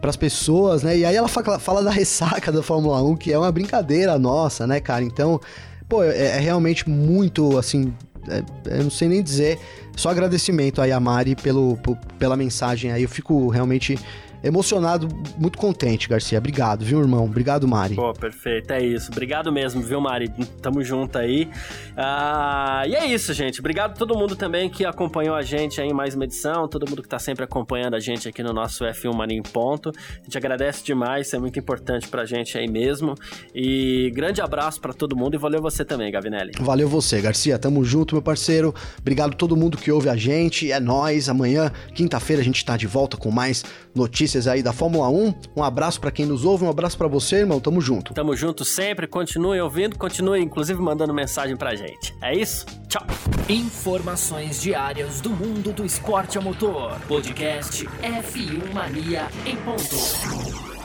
[0.00, 0.96] para as pessoas, né?
[0.96, 4.66] E aí ela fala, fala da ressaca da Fórmula 1, que é uma brincadeira nossa,
[4.66, 5.04] né, cara?
[5.04, 5.40] Então,
[5.88, 7.92] pô, é, é realmente muito, assim,
[8.28, 9.58] é- eu não sei nem dizer.
[9.96, 11.78] Só agradecimento aí a Mari pelo,
[12.18, 13.02] pela mensagem aí.
[13.02, 13.98] Eu fico realmente
[14.42, 16.38] emocionado, muito contente, Garcia.
[16.38, 17.24] Obrigado, viu, irmão?
[17.24, 17.94] Obrigado, Mari.
[17.94, 19.10] Pô, perfeito, é isso.
[19.10, 20.28] Obrigado mesmo, viu, Mari?
[20.60, 21.48] Tamo junto aí.
[21.96, 23.60] Ah, e é isso, gente.
[23.60, 26.88] Obrigado a todo mundo também que acompanhou a gente aí em mais uma edição, todo
[26.88, 29.90] mundo que tá sempre acompanhando a gente aqui no nosso F1 Mania em Ponto.
[29.90, 33.14] A gente agradece demais, isso é muito importante pra gente aí mesmo.
[33.54, 36.52] E grande abraço pra todo mundo e valeu você também, Gavinelli.
[36.60, 37.58] Valeu você, Garcia.
[37.58, 38.74] Tamo junto, meu parceiro.
[38.98, 40.70] Obrigado a todo mundo que ouve a gente.
[40.70, 41.28] É nóis.
[41.28, 43.64] Amanhã, quinta-feira, a gente tá de volta com mais
[43.94, 45.34] notícias aí da Fórmula 1.
[45.56, 47.60] Um abraço pra quem nos ouve, um abraço pra você, irmão.
[47.60, 48.14] Tamo junto.
[48.14, 52.14] Tamo junto sempre, continue ouvindo, continue inclusive mandando mensagem pra gente.
[52.22, 52.66] É isso?
[52.88, 53.06] Tchau!
[53.48, 56.98] Informações diárias do mundo do esporte a motor.
[57.08, 60.79] Podcast F1 Mania em ponto.